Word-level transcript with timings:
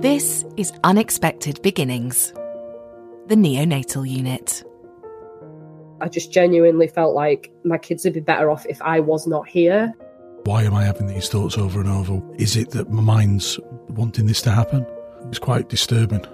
This 0.00 0.46
is 0.56 0.72
Unexpected 0.82 1.60
Beginnings, 1.60 2.32
the 3.26 3.34
neonatal 3.34 4.08
unit. 4.08 4.64
I 6.00 6.08
just 6.08 6.32
genuinely 6.32 6.88
felt 6.88 7.14
like 7.14 7.52
my 7.64 7.76
kids 7.76 8.04
would 8.04 8.14
be 8.14 8.20
better 8.20 8.50
off 8.50 8.64
if 8.66 8.80
I 8.80 9.00
was 9.00 9.26
not 9.26 9.46
here. 9.46 9.92
Why 10.44 10.62
am 10.62 10.72
I 10.72 10.84
having 10.84 11.06
these 11.06 11.28
thoughts 11.28 11.58
over 11.58 11.82
and 11.82 11.90
over? 11.90 12.22
Is 12.36 12.56
it 12.56 12.70
that 12.70 12.88
my 12.88 13.02
mind's 13.02 13.60
wanting 13.90 14.24
this 14.24 14.40
to 14.42 14.50
happen? 14.50 14.86
It's 15.28 15.38
quite 15.38 15.68
disturbing. 15.68 16.24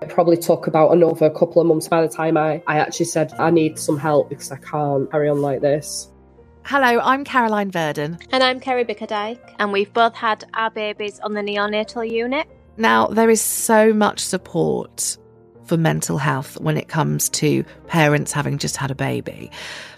It 0.00 0.10
probably 0.10 0.36
took 0.36 0.68
about 0.68 0.92
another 0.92 1.30
couple 1.30 1.60
of 1.60 1.66
months 1.66 1.88
by 1.88 2.00
the 2.00 2.08
time 2.08 2.36
I, 2.36 2.62
I 2.68 2.78
actually 2.78 3.06
said, 3.06 3.32
I 3.40 3.50
need 3.50 3.76
some 3.76 3.98
help 3.98 4.28
because 4.28 4.52
I 4.52 4.58
can't 4.58 5.10
carry 5.10 5.28
on 5.28 5.42
like 5.42 5.62
this. 5.62 6.12
Hello, 6.64 7.00
I'm 7.00 7.24
Caroline 7.24 7.72
Verdon. 7.72 8.18
And 8.30 8.40
I'm 8.40 8.60
Kerry 8.60 8.84
Bickerdike, 8.84 9.56
and 9.58 9.72
we've 9.72 9.92
both 9.92 10.14
had 10.14 10.44
our 10.54 10.70
babies 10.70 11.18
on 11.18 11.32
the 11.32 11.40
neonatal 11.40 12.08
unit. 12.08 12.46
Now, 12.76 13.06
there 13.06 13.30
is 13.30 13.40
so 13.40 13.92
much 13.92 14.20
support 14.20 15.18
for 15.64 15.76
mental 15.76 16.18
health 16.18 16.60
when 16.60 16.76
it 16.76 16.88
comes 16.88 17.28
to 17.28 17.64
parents 17.86 18.32
having 18.32 18.58
just 18.58 18.76
had 18.76 18.90
a 18.90 18.94
baby. 18.94 19.50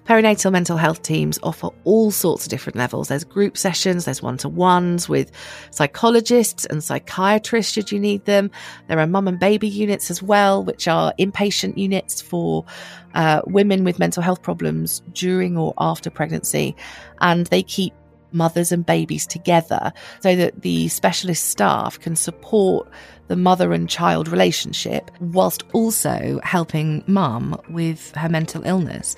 Perinatal 0.06 0.52
mental 0.52 0.76
health 0.76 1.02
teams 1.02 1.38
offer 1.42 1.70
all 1.84 2.10
sorts 2.10 2.44
of 2.44 2.50
different 2.50 2.76
levels. 2.76 3.08
There's 3.08 3.24
group 3.24 3.56
sessions, 3.56 4.04
there's 4.04 4.22
one 4.22 4.36
to 4.38 4.48
ones 4.48 5.08
with 5.08 5.32
psychologists 5.70 6.66
and 6.66 6.84
psychiatrists 6.84 7.72
should 7.72 7.90
you 7.90 7.98
need 7.98 8.24
them. 8.26 8.50
There 8.88 8.98
are 8.98 9.06
mum 9.06 9.26
and 9.26 9.38
baby 9.38 9.68
units 9.68 10.10
as 10.10 10.22
well, 10.22 10.62
which 10.62 10.86
are 10.86 11.14
inpatient 11.18 11.78
units 11.78 12.20
for 12.20 12.66
uh, 13.14 13.40
women 13.46 13.82
with 13.82 13.98
mental 13.98 14.22
health 14.22 14.42
problems 14.42 15.02
during 15.12 15.56
or 15.56 15.72
after 15.78 16.10
pregnancy. 16.10 16.76
And 17.20 17.46
they 17.46 17.62
keep 17.62 17.94
mothers 18.34 18.72
and 18.72 18.84
babies 18.84 19.26
together 19.26 19.92
so 20.20 20.36
that 20.36 20.62
the 20.62 20.88
specialist 20.88 21.46
staff 21.46 21.98
can 22.00 22.16
support 22.16 22.88
the 23.28 23.36
mother 23.36 23.72
and 23.72 23.88
child 23.88 24.28
relationship 24.28 25.10
whilst 25.20 25.62
also 25.72 26.40
helping 26.42 27.02
mum 27.06 27.58
with 27.70 28.14
her 28.16 28.28
mental 28.28 28.62
illness. 28.66 29.16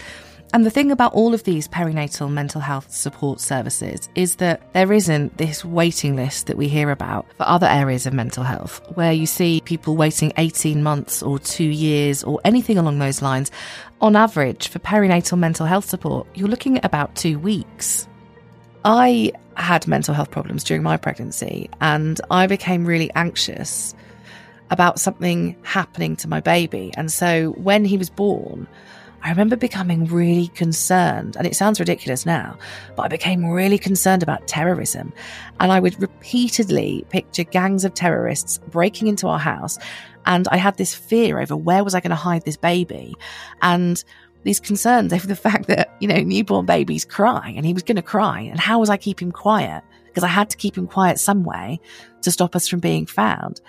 And 0.53 0.65
the 0.65 0.71
thing 0.71 0.93
about 0.93 1.13
all 1.13 1.35
of 1.35 1.43
these 1.43 1.67
perinatal 1.69 2.31
mental 2.31 2.61
health 2.61 2.91
support 2.91 3.41
services 3.41 4.09
is 4.15 4.37
that 4.37 4.73
there 4.73 4.93
isn't 4.93 5.37
this 5.37 5.65
waiting 5.65 6.15
list 6.15 6.47
that 6.47 6.57
we 6.57 6.69
hear 6.69 6.91
about 6.91 7.27
for 7.37 7.47
other 7.49 7.67
areas 7.67 8.07
of 8.07 8.15
mental 8.15 8.45
health, 8.45 8.81
where 8.95 9.13
you 9.13 9.27
see 9.27 9.61
people 9.65 9.97
waiting 9.97 10.33
18 10.39 10.83
months 10.83 11.23
or 11.23 11.39
two 11.39 11.65
years 11.65 12.23
or 12.23 12.41
anything 12.45 12.79
along 12.79 13.01
those 13.01 13.23
lines. 13.23 13.51
On 14.01 14.15
average, 14.15 14.69
for 14.69 14.79
perinatal 14.79 15.39
mental 15.39 15.67
health 15.67 15.87
support, 15.87 16.27
you're 16.35 16.49
looking 16.49 16.79
at 16.79 16.85
about 16.85 17.17
two 17.17 17.39
weeks. 17.39 18.07
I 18.87 19.33
had 19.57 19.89
mental 19.89 20.15
health 20.15 20.31
problems 20.31 20.63
during 20.63 20.85
my 20.85 20.97
pregnancy 20.97 21.69
and 21.81 22.21
I 22.31 22.47
became 22.47 22.87
really 22.87 23.11
anxious 23.17 23.97
about 24.71 25.01
something 25.01 25.57
happening 25.63 26.15
to 26.17 26.29
my 26.29 26.41
baby. 26.41 26.93
And 26.97 27.11
so 27.11 27.51
when 27.59 27.85
he 27.85 27.99
was 27.99 28.09
born, 28.09 28.69
I 29.25 29.31
remember 29.31 29.57
becoming 29.57 30.05
really 30.05 30.49
concerned, 30.49 31.37
and 31.37 31.49
it 31.49 31.57
sounds 31.57 31.81
ridiculous 31.81 32.25
now, 32.25 32.57
but 32.95 33.07
I 33.07 33.09
became 33.09 33.45
really 33.47 33.79
concerned 33.79 34.23
about 34.23 34.47
terrorism. 34.47 35.13
And 35.59 35.73
I 35.73 35.81
would 35.81 36.01
repeatedly 36.01 37.05
picture 37.09 37.43
gangs 37.43 37.85
of 37.85 37.95
terrorists 37.95 38.59
breaking 38.69 39.09
into 39.09 39.27
our 39.27 39.41
house. 39.41 39.79
And 40.27 40.47
I 40.49 40.59
had 40.59 40.77
this 40.77 40.95
fear 40.95 41.41
over 41.41 41.57
where 41.57 41.83
was 41.83 41.97
I 41.97 42.01
going 42.01 42.11
to 42.11 42.17
hide 42.17 42.45
this 42.45 42.57
baby? 42.57 43.15
And 43.63 44.05
these 44.47 44.61
concerns 44.61 45.13
over 45.13 45.27
the 45.27 45.35
fact 45.35 45.67
that, 45.67 45.93
you 45.99 46.07
know, 46.07 46.21
newborn 46.21 46.65
babies 46.65 47.05
cry 47.05 47.53
and 47.57 47.67
he 47.67 47.75
was 47.75 47.83
going 47.83 47.97
to 47.97 48.03
cry. 48.03 48.41
And 48.41 48.61
how 48.61 48.79
was 48.79 48.89
I 48.89 48.97
keep 48.97 49.21
him 49.21 49.33
quiet? 49.33 49.83
Because 50.07 50.23
I 50.23 50.29
had 50.29 50.49
to 50.51 50.57
keep 50.57 50.79
him 50.79 50.87
quiet 50.87 51.19
some 51.19 51.43
way 51.43 51.81
to 52.23 52.31
stop 52.31 52.55
us 52.55 52.69
from 52.69 52.79
being 52.79 53.07
found. 53.07 53.61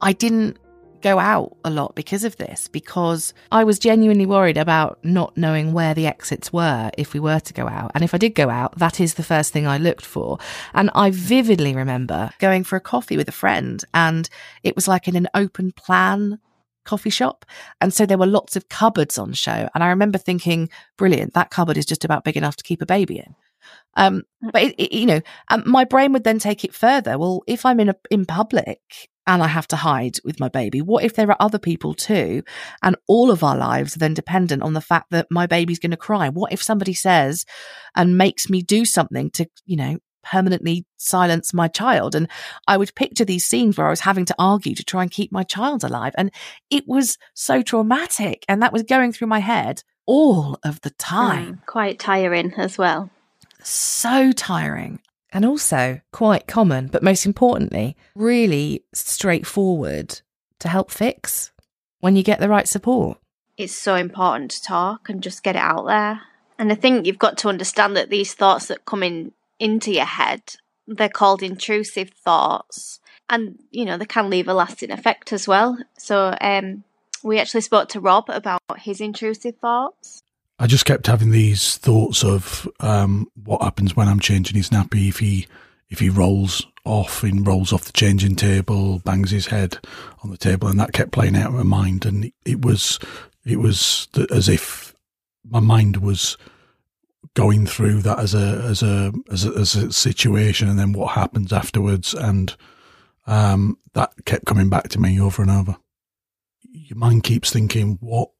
I 0.00 0.14
didn't 0.14 0.58
go 1.02 1.18
out 1.18 1.58
a 1.62 1.68
lot 1.68 1.94
because 1.94 2.24
of 2.24 2.38
this, 2.38 2.68
because 2.68 3.34
I 3.52 3.64
was 3.64 3.78
genuinely 3.78 4.24
worried 4.24 4.56
about 4.56 4.98
not 5.04 5.36
knowing 5.36 5.74
where 5.74 5.92
the 5.92 6.06
exits 6.06 6.50
were 6.50 6.90
if 6.96 7.12
we 7.12 7.20
were 7.20 7.40
to 7.40 7.52
go 7.52 7.68
out. 7.68 7.90
And 7.94 8.02
if 8.02 8.14
I 8.14 8.18
did 8.18 8.34
go 8.34 8.48
out, 8.48 8.78
that 8.78 9.00
is 9.00 9.14
the 9.14 9.22
first 9.22 9.52
thing 9.52 9.66
I 9.66 9.76
looked 9.76 10.06
for. 10.06 10.38
And 10.72 10.90
I 10.94 11.10
vividly 11.10 11.74
remember 11.74 12.30
going 12.38 12.64
for 12.64 12.76
a 12.76 12.80
coffee 12.80 13.18
with 13.18 13.28
a 13.28 13.32
friend, 13.32 13.84
and 13.92 14.30
it 14.62 14.74
was 14.74 14.88
like 14.88 15.06
in 15.06 15.16
an 15.16 15.28
open 15.34 15.72
plan 15.72 16.40
coffee 16.84 17.10
shop. 17.10 17.44
And 17.80 17.92
so 17.92 18.06
there 18.06 18.18
were 18.18 18.26
lots 18.26 18.56
of 18.56 18.68
cupboards 18.68 19.18
on 19.18 19.32
show. 19.32 19.68
And 19.74 19.82
I 19.84 19.88
remember 19.88 20.18
thinking, 20.18 20.68
brilliant, 20.96 21.34
that 21.34 21.50
cupboard 21.50 21.76
is 21.76 21.86
just 21.86 22.04
about 22.04 22.24
big 22.24 22.36
enough 22.36 22.56
to 22.56 22.64
keep 22.64 22.82
a 22.82 22.86
baby 22.86 23.18
in. 23.18 23.34
Um, 23.96 24.22
mm. 24.42 24.52
but 24.52 24.62
it, 24.62 24.74
it, 24.78 24.92
you 24.92 25.06
know, 25.06 25.20
um, 25.48 25.64
my 25.66 25.84
brain 25.84 26.12
would 26.12 26.24
then 26.24 26.38
take 26.38 26.64
it 26.64 26.74
further. 26.74 27.18
Well, 27.18 27.42
if 27.46 27.64
I'm 27.64 27.80
in 27.80 27.90
a, 27.90 27.96
in 28.10 28.26
public 28.26 28.80
and 29.26 29.42
I 29.42 29.46
have 29.46 29.68
to 29.68 29.76
hide 29.76 30.18
with 30.24 30.38
my 30.38 30.48
baby? 30.48 30.82
What 30.82 31.04
if 31.04 31.14
there 31.14 31.30
are 31.30 31.36
other 31.40 31.58
people 31.58 31.94
too? 31.94 32.42
And 32.82 32.96
all 33.08 33.30
of 33.30 33.42
our 33.42 33.56
lives 33.56 33.96
are 33.96 33.98
then 33.98 34.14
dependent 34.14 34.62
on 34.62 34.74
the 34.74 34.80
fact 34.80 35.10
that 35.10 35.28
my 35.30 35.46
baby's 35.46 35.78
going 35.78 35.92
to 35.92 35.96
cry. 35.96 36.28
What 36.28 36.52
if 36.52 36.62
somebody 36.62 36.94
says 36.94 37.44
and 37.94 38.18
makes 38.18 38.50
me 38.50 38.62
do 38.62 38.84
something 38.84 39.30
to, 39.30 39.48
you 39.64 39.76
know, 39.76 39.98
permanently 40.24 40.84
silence 40.96 41.54
my 41.54 41.68
child? 41.68 42.14
And 42.14 42.28
I 42.66 42.76
would 42.76 42.94
picture 42.94 43.24
these 43.24 43.46
scenes 43.46 43.76
where 43.76 43.86
I 43.86 43.90
was 43.90 44.00
having 44.00 44.24
to 44.26 44.34
argue 44.38 44.74
to 44.74 44.84
try 44.84 45.02
and 45.02 45.10
keep 45.10 45.30
my 45.30 45.42
child 45.42 45.84
alive. 45.84 46.14
And 46.16 46.30
it 46.70 46.84
was 46.88 47.18
so 47.34 47.62
traumatic. 47.62 48.44
And 48.48 48.62
that 48.62 48.72
was 48.72 48.82
going 48.82 49.12
through 49.12 49.28
my 49.28 49.40
head 49.40 49.82
all 50.06 50.58
of 50.64 50.80
the 50.80 50.90
time. 50.90 51.56
Mm, 51.56 51.66
quite 51.66 51.98
tiring 51.98 52.54
as 52.56 52.76
well. 52.78 53.10
So 53.62 54.32
tiring 54.32 55.00
and 55.32 55.44
also 55.44 56.00
quite 56.12 56.46
common, 56.46 56.86
but 56.86 57.02
most 57.02 57.26
importantly, 57.26 57.96
really 58.14 58.84
straightforward 58.94 60.20
to 60.60 60.68
help 60.68 60.90
fix 60.90 61.52
when 62.00 62.16
you 62.16 62.22
get 62.22 62.40
the 62.40 62.48
right 62.48 62.68
support. 62.68 63.18
It's 63.56 63.74
so 63.74 63.96
important 63.96 64.50
to 64.52 64.62
talk 64.62 65.08
and 65.08 65.22
just 65.22 65.42
get 65.42 65.56
it 65.56 65.62
out 65.62 65.86
there. 65.86 66.20
And 66.58 66.70
I 66.70 66.76
think 66.76 67.06
you've 67.06 67.18
got 67.18 67.38
to 67.38 67.48
understand 67.48 67.96
that 67.96 68.10
these 68.10 68.34
thoughts 68.34 68.66
that 68.66 68.84
come 68.84 69.02
in 69.02 69.32
into 69.58 69.92
your 69.92 70.04
head, 70.04 70.42
they're 70.86 71.08
called 71.08 71.42
intrusive 71.42 72.10
thoughts. 72.10 73.00
And, 73.28 73.58
you 73.70 73.84
know, 73.84 73.96
they 73.96 74.04
can 74.04 74.28
leave 74.28 74.48
a 74.48 74.54
lasting 74.54 74.90
effect 74.90 75.32
as 75.32 75.48
well. 75.48 75.78
So 75.98 76.36
um, 76.40 76.84
we 77.22 77.38
actually 77.38 77.62
spoke 77.62 77.88
to 77.90 78.00
Rob 78.00 78.28
about 78.28 78.60
his 78.78 79.00
intrusive 79.00 79.56
thoughts. 79.56 80.22
I 80.58 80.66
just 80.66 80.84
kept 80.84 81.06
having 81.06 81.30
these 81.30 81.78
thoughts 81.78 82.22
of 82.22 82.68
um, 82.80 83.28
what 83.44 83.62
happens 83.62 83.96
when 83.96 84.08
I'm 84.08 84.20
changing 84.20 84.56
his 84.56 84.70
nappy 84.70 85.08
if 85.08 85.18
he 85.18 85.46
if 85.90 85.98
he 85.98 86.08
rolls 86.08 86.66
off 86.84 87.22
and 87.22 87.46
rolls 87.46 87.72
off 87.72 87.84
the 87.84 87.92
changing 87.92 88.36
table, 88.36 88.98
bangs 89.00 89.30
his 89.30 89.46
head 89.46 89.78
on 90.22 90.30
the 90.30 90.36
table, 90.36 90.68
and 90.68 90.78
that 90.78 90.92
kept 90.92 91.12
playing 91.12 91.36
out 91.36 91.50
in 91.50 91.56
my 91.56 91.62
mind. 91.62 92.06
And 92.06 92.30
it 92.44 92.64
was 92.64 92.98
it 93.44 93.58
was 93.58 94.08
as 94.30 94.48
if 94.48 94.94
my 95.48 95.60
mind 95.60 95.98
was 95.98 96.36
going 97.34 97.66
through 97.66 98.02
that 98.02 98.18
as 98.18 98.34
a 98.34 98.62
as 98.64 98.82
a 98.82 99.12
as 99.30 99.44
a, 99.44 99.50
as 99.50 99.74
a 99.74 99.92
situation, 99.92 100.68
and 100.68 100.78
then 100.78 100.92
what 100.92 101.14
happens 101.14 101.52
afterwards, 101.52 102.14
and 102.14 102.56
um, 103.26 103.78
that 103.94 104.12
kept 104.24 104.46
coming 104.46 104.68
back 104.68 104.88
to 104.90 105.00
me 105.00 105.20
over 105.20 105.42
and 105.42 105.50
over. 105.50 105.76
Your 106.62 106.98
mind 106.98 107.24
keeps 107.24 107.50
thinking, 107.50 107.98
what 108.00 108.30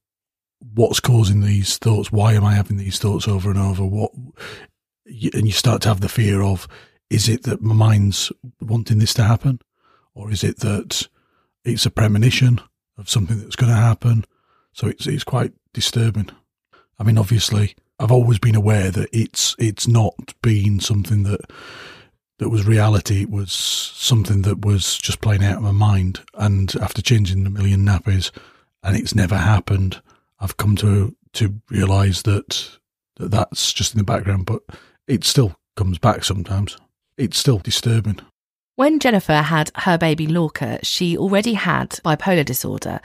what's 0.73 1.01
causing 1.01 1.41
these 1.41 1.77
thoughts? 1.77 2.11
Why 2.11 2.33
am 2.35 2.45
I 2.45 2.55
having 2.55 2.77
these 2.77 2.99
thoughts 2.99 3.29
over 3.29 3.51
and 3.51 3.59
over? 3.59 3.85
What, 3.85 4.13
and 4.15 5.47
you 5.47 5.53
start 5.53 5.83
to 5.83 5.89
have 5.89 6.01
the 6.01 6.09
fear 6.09 6.43
of, 6.43 6.67
is 7.11 7.29
it 7.29 7.43
that 7.43 7.61
my 7.61 7.75
mind's 7.75 8.33
wanting 8.61 8.99
this 8.99 9.15
to 9.15 9.25
happen? 9.25 9.61
Or 10.15 10.31
is 10.31 10.43
it 10.43 10.61
that 10.61 11.07
it's 11.65 11.87
a 11.87 11.91
premonition 11.91 12.61
of 12.97 13.11
something 13.11 13.39
that's 13.39 13.57
going 13.57 13.73
to 13.73 13.79
happen? 13.79 14.25
So 14.73 14.87
it's, 14.89 15.07
it's 15.07 15.25
quite 15.25 15.53
disturbing. 15.73 16.31
I 16.99 17.05
mean, 17.05 17.19
obviously, 17.19 17.77
I've 17.99 18.13
always 18.13 18.39
been 18.39 18.57
aware 18.57 18.91
that 18.91 19.09
it's, 19.13 19.55
it's 19.59 19.87
not 19.87 20.35
been 20.43 20.81
something 20.81 21.23
that, 21.25 21.41
that 22.39 22.49
was 22.49 22.67
reality. 22.67 23.23
It 23.23 23.31
was 23.31 23.53
something 23.53 24.43
that 24.43 24.65
was 24.65 24.99
just 24.99 25.21
playing 25.21 25.45
out 25.45 25.59
of 25.59 25.63
my 25.63 25.73
mind. 25.73 26.21
And 26.35 26.75
after 26.77 27.03
changing 27.03 27.47
a 27.47 27.51
million 27.51 27.85
nappies, 27.85 28.31
and 28.83 28.97
it's 28.97 29.15
never 29.15 29.37
happened, 29.37 30.03
I've 30.41 30.57
come 30.57 30.77
to 30.77 31.17
to 31.35 31.61
realise 31.69 32.23
that, 32.23 32.79
that 33.17 33.31
that's 33.31 33.73
just 33.73 33.93
in 33.93 33.99
the 33.99 34.05
background, 34.05 34.47
but 34.47 34.63
it 35.07 35.25
still 35.25 35.57
comes 35.77 35.99
back 35.99 36.25
sometimes. 36.25 36.77
It's 37.17 37.39
still 37.39 37.59
disturbing. 37.59 38.21
When 38.77 38.99
Jennifer 38.99 39.35
had 39.35 39.71
her 39.77 39.97
baby 39.97 40.27
Lorca, 40.27 40.81
she 40.83 41.17
already 41.17 41.53
had 41.55 41.91
bipolar 42.05 42.45
disorder, 42.45 43.01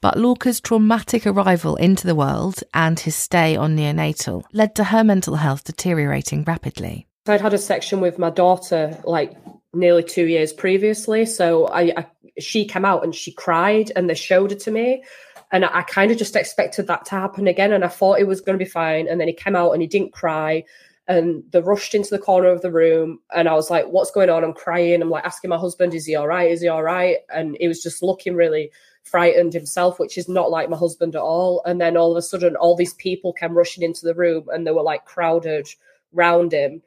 but 0.00 0.16
Lorca's 0.16 0.62
traumatic 0.62 1.26
arrival 1.26 1.76
into 1.76 2.06
the 2.06 2.14
world 2.14 2.62
and 2.72 2.98
his 2.98 3.16
stay 3.16 3.54
on 3.54 3.76
neonatal 3.76 4.44
led 4.54 4.74
to 4.76 4.84
her 4.84 5.04
mental 5.04 5.36
health 5.36 5.64
deteriorating 5.64 6.42
rapidly. 6.44 7.06
I'd 7.26 7.42
had 7.42 7.52
a 7.52 7.58
section 7.58 8.00
with 8.00 8.18
my 8.18 8.30
daughter 8.30 8.98
like 9.04 9.36
nearly 9.74 10.04
two 10.04 10.24
years 10.24 10.54
previously, 10.54 11.26
so 11.26 11.66
I, 11.66 11.92
I 11.94 12.06
she 12.38 12.64
came 12.64 12.86
out 12.86 13.04
and 13.04 13.14
she 13.14 13.30
cried, 13.30 13.92
and 13.94 14.08
they 14.08 14.14
showed 14.14 14.52
it 14.52 14.60
to 14.60 14.70
me, 14.70 15.04
and 15.52 15.64
I, 15.64 15.82
kind 15.82 16.10
of 16.10 16.16
just 16.16 16.36
expected 16.36 16.86
that 16.86 17.04
to 17.06 17.16
happen 17.16 17.46
again. 17.46 17.72
And 17.72 17.84
I 17.84 17.88
thought 17.88 18.20
it 18.20 18.26
was 18.26 18.40
going 18.40 18.58
to 18.58 18.64
be 18.64 18.70
fine. 18.70 19.08
And 19.08 19.20
then 19.20 19.28
he 19.28 19.34
came 19.34 19.56
out 19.56 19.72
and 19.72 19.82
he 19.82 19.88
didn't 19.88 20.12
cry. 20.12 20.64
And 21.10 21.42
they 21.50 21.60
rushed 21.60 21.92
into 21.92 22.10
the 22.10 22.20
corner 22.20 22.48
of 22.48 22.62
the 22.62 22.70
room 22.70 23.18
and 23.34 23.48
i 23.48 23.52
was 23.52 23.68
like 23.68 23.84
what's 23.86 24.12
going 24.12 24.30
on? 24.30 24.44
I'm 24.44 24.52
crying. 24.54 25.02
I'm 25.02 25.10
like 25.10 25.24
asking 25.24 25.50
my 25.50 25.58
husband 25.58 25.92
is 25.92 26.06
he 26.06 26.14
all 26.14 26.28
right? 26.28 26.50
Is 26.50 26.60
he 26.62 26.68
all 26.68 26.84
right? 26.84 27.18
And 27.34 27.56
he 27.60 27.66
was 27.66 27.82
just 27.82 28.02
looking 28.02 28.34
really 28.36 28.70
frightened 29.02 29.52
himself 29.52 29.98
which 29.98 30.16
is 30.16 30.28
not 30.28 30.50
like 30.50 30.70
my 30.70 30.76
husband 30.76 31.16
at 31.16 31.22
all. 31.22 31.62
And 31.66 31.80
then 31.80 31.96
all 31.96 32.12
of 32.12 32.16
a 32.16 32.22
sudden 32.22 32.54
all 32.54 32.76
these 32.76 32.94
people 32.94 33.32
came 33.32 33.58
rushing 33.58 33.82
into 33.82 34.06
the 34.06 34.14
room 34.14 34.48
and 34.52 34.64
they 34.64 34.70
were 34.70 34.82
like 34.82 35.04
crowded 35.04 35.68
round 36.12 36.52
him 36.52 36.80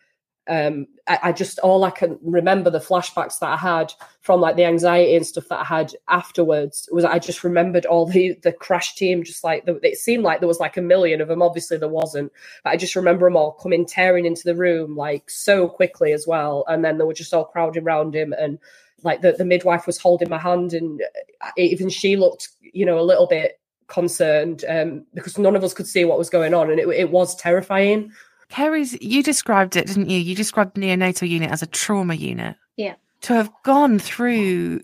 um, 0.48 0.88
I, 1.08 1.20
I, 1.24 1.32
just 1.32 1.60
all 1.60 1.86
I 1.86 1.90
can 1.90 2.20
remember 2.22 2.70
the 2.70 2.80
flashbacks 2.80 3.40
that 3.40 3.50
I 3.50 3.56
had 3.56 3.94
from 4.22 4.42
like 4.42 4.58
the 4.58 4.66
anxiety 4.66 5.16
and 5.16 5.26
stuff 5.26 5.48
that 5.48 5.62
I 5.62 5.64
had 5.64 5.94
afterwards 6.10 6.90
was 6.92 7.06
I 7.06 7.20
just 7.20 7.46
remembered 7.46 7.86
all 7.86 8.06
the 8.06 8.38
the 8.44 8.52
crash 8.52 8.96
team 8.96 9.24
just 9.24 9.44
like 9.44 9.66
the, 9.66 9.80
it 9.84 9.98
seemed 9.98 10.24
like 10.24 10.40
there 10.40 10.48
was 10.48 10.60
like 10.60 10.76
a 10.76 10.82
million 10.82 11.22
of 11.22 11.30
them 11.30 11.42
obviously 11.42 11.78
there 11.78 11.88
wasn't 11.88 12.32
but 12.64 12.72
I 12.72 12.78
just 12.78 12.96
remember 12.96 13.26
them 13.26 13.38
all 13.38 13.54
coming 13.54 13.86
tearing 13.86 14.26
into 14.26 14.44
the 14.44 14.56
room 14.56 14.98
like 14.98 15.30
so 15.30 15.70
quickly 15.70 16.12
as 16.12 16.28
well. 16.28 16.66
And 16.68 16.84
then 16.84 16.98
they 16.98 17.06
were 17.06 17.14
just 17.14 17.34
all 17.34 17.46
crowding 17.46 17.84
around 17.84 18.14
him 18.14 18.34
and 18.38 18.60
like 19.02 19.22
the, 19.22 19.34
the 19.34 19.46
midwife 19.46 19.88
was 19.88 19.98
holding 19.98 20.30
my 20.30 20.38
hand 20.38 20.74
and 20.74 21.02
uh, 21.42 21.52
even 21.56 21.90
she 21.90 22.18
looked 22.18 22.50
you 22.62 22.86
know 22.86 23.00
a 23.00 23.02
little 23.02 23.28
bit 23.28 23.60
concerned 23.88 24.66
um, 24.68 25.06
because 25.14 25.38
none 25.38 25.56
of 25.56 25.64
us 25.64 25.74
could 25.74 25.88
see 25.88 26.04
what 26.04 26.18
was 26.18 26.30
going 26.30 26.54
on 26.54 26.70
and 26.70 26.80
it, 26.80 26.88
it 26.90 27.12
was 27.12 27.36
terrifying 27.36 28.12
Kerry's, 28.54 28.94
you 29.02 29.24
described 29.24 29.76
it, 29.76 29.88
didn't 29.88 30.12
you? 30.12 30.20
You 30.20 30.36
described 30.36 30.76
the 30.76 30.82
neonatal 30.82 31.28
unit 31.28 31.50
as 31.50 31.64
a 31.64 31.66
trauma 31.66 32.14
unit. 32.14 32.56
Yeah. 32.78 32.94
To 33.22 33.34
have 33.34 33.52
gone 33.64 33.98
through 33.98 34.82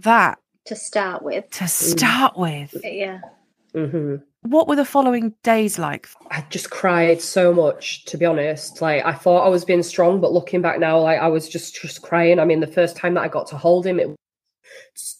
that. 0.00 0.40
To 0.64 0.74
start 0.74 1.22
with. 1.22 1.48
To 1.50 1.68
start 1.68 2.34
mm. 2.34 2.40
with. 2.40 2.82
Yeah. 2.82 3.20
Mm-hmm. 3.72 4.16
What 4.42 4.66
were 4.66 4.74
the 4.74 4.84
following 4.84 5.32
days 5.44 5.78
like? 5.78 6.08
I 6.32 6.44
just 6.50 6.70
cried 6.70 7.20
so 7.20 7.54
much, 7.54 8.04
to 8.06 8.18
be 8.18 8.24
honest. 8.24 8.82
Like 8.82 9.04
I 9.04 9.12
thought 9.12 9.46
I 9.46 9.48
was 9.48 9.64
being 9.64 9.84
strong, 9.84 10.20
but 10.20 10.32
looking 10.32 10.60
back 10.60 10.80
now, 10.80 10.98
like 10.98 11.20
I 11.20 11.28
was 11.28 11.48
just 11.48 11.80
just 11.80 12.02
crying. 12.02 12.40
I 12.40 12.44
mean, 12.44 12.58
the 12.58 12.66
first 12.66 12.96
time 12.96 13.14
that 13.14 13.20
I 13.20 13.28
got 13.28 13.46
to 13.48 13.56
hold 13.56 13.86
him, 13.86 14.00
it 14.00 14.08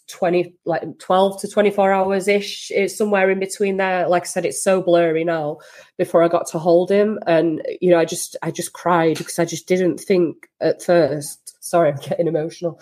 20 0.08 0.54
like 0.64 0.98
12 0.98 1.40
to 1.40 1.48
24 1.48 1.92
hours 1.92 2.28
ish 2.28 2.70
it's 2.74 2.96
somewhere 2.96 3.30
in 3.30 3.38
between 3.38 3.76
there. 3.76 4.08
Like 4.08 4.22
i 4.22 4.26
said 4.26 4.44
it's 4.44 4.62
so 4.62 4.82
blurry 4.82 5.24
now 5.24 5.58
before 5.96 6.22
i 6.22 6.28
got 6.28 6.46
to 6.48 6.58
hold 6.58 6.90
him. 6.90 7.18
And 7.26 7.62
you 7.80 7.90
know 7.90 7.98
i 7.98 8.04
just 8.04 8.36
i 8.42 8.50
just 8.50 8.72
cried 8.72 9.18
because 9.18 9.38
i 9.38 9.44
just 9.44 9.68
didn't 9.68 9.98
think 9.98 10.48
at 10.60 10.82
first 10.82 11.62
sorry 11.62 11.90
i'm 11.90 11.98
getting 11.98 12.26
emotional 12.26 12.80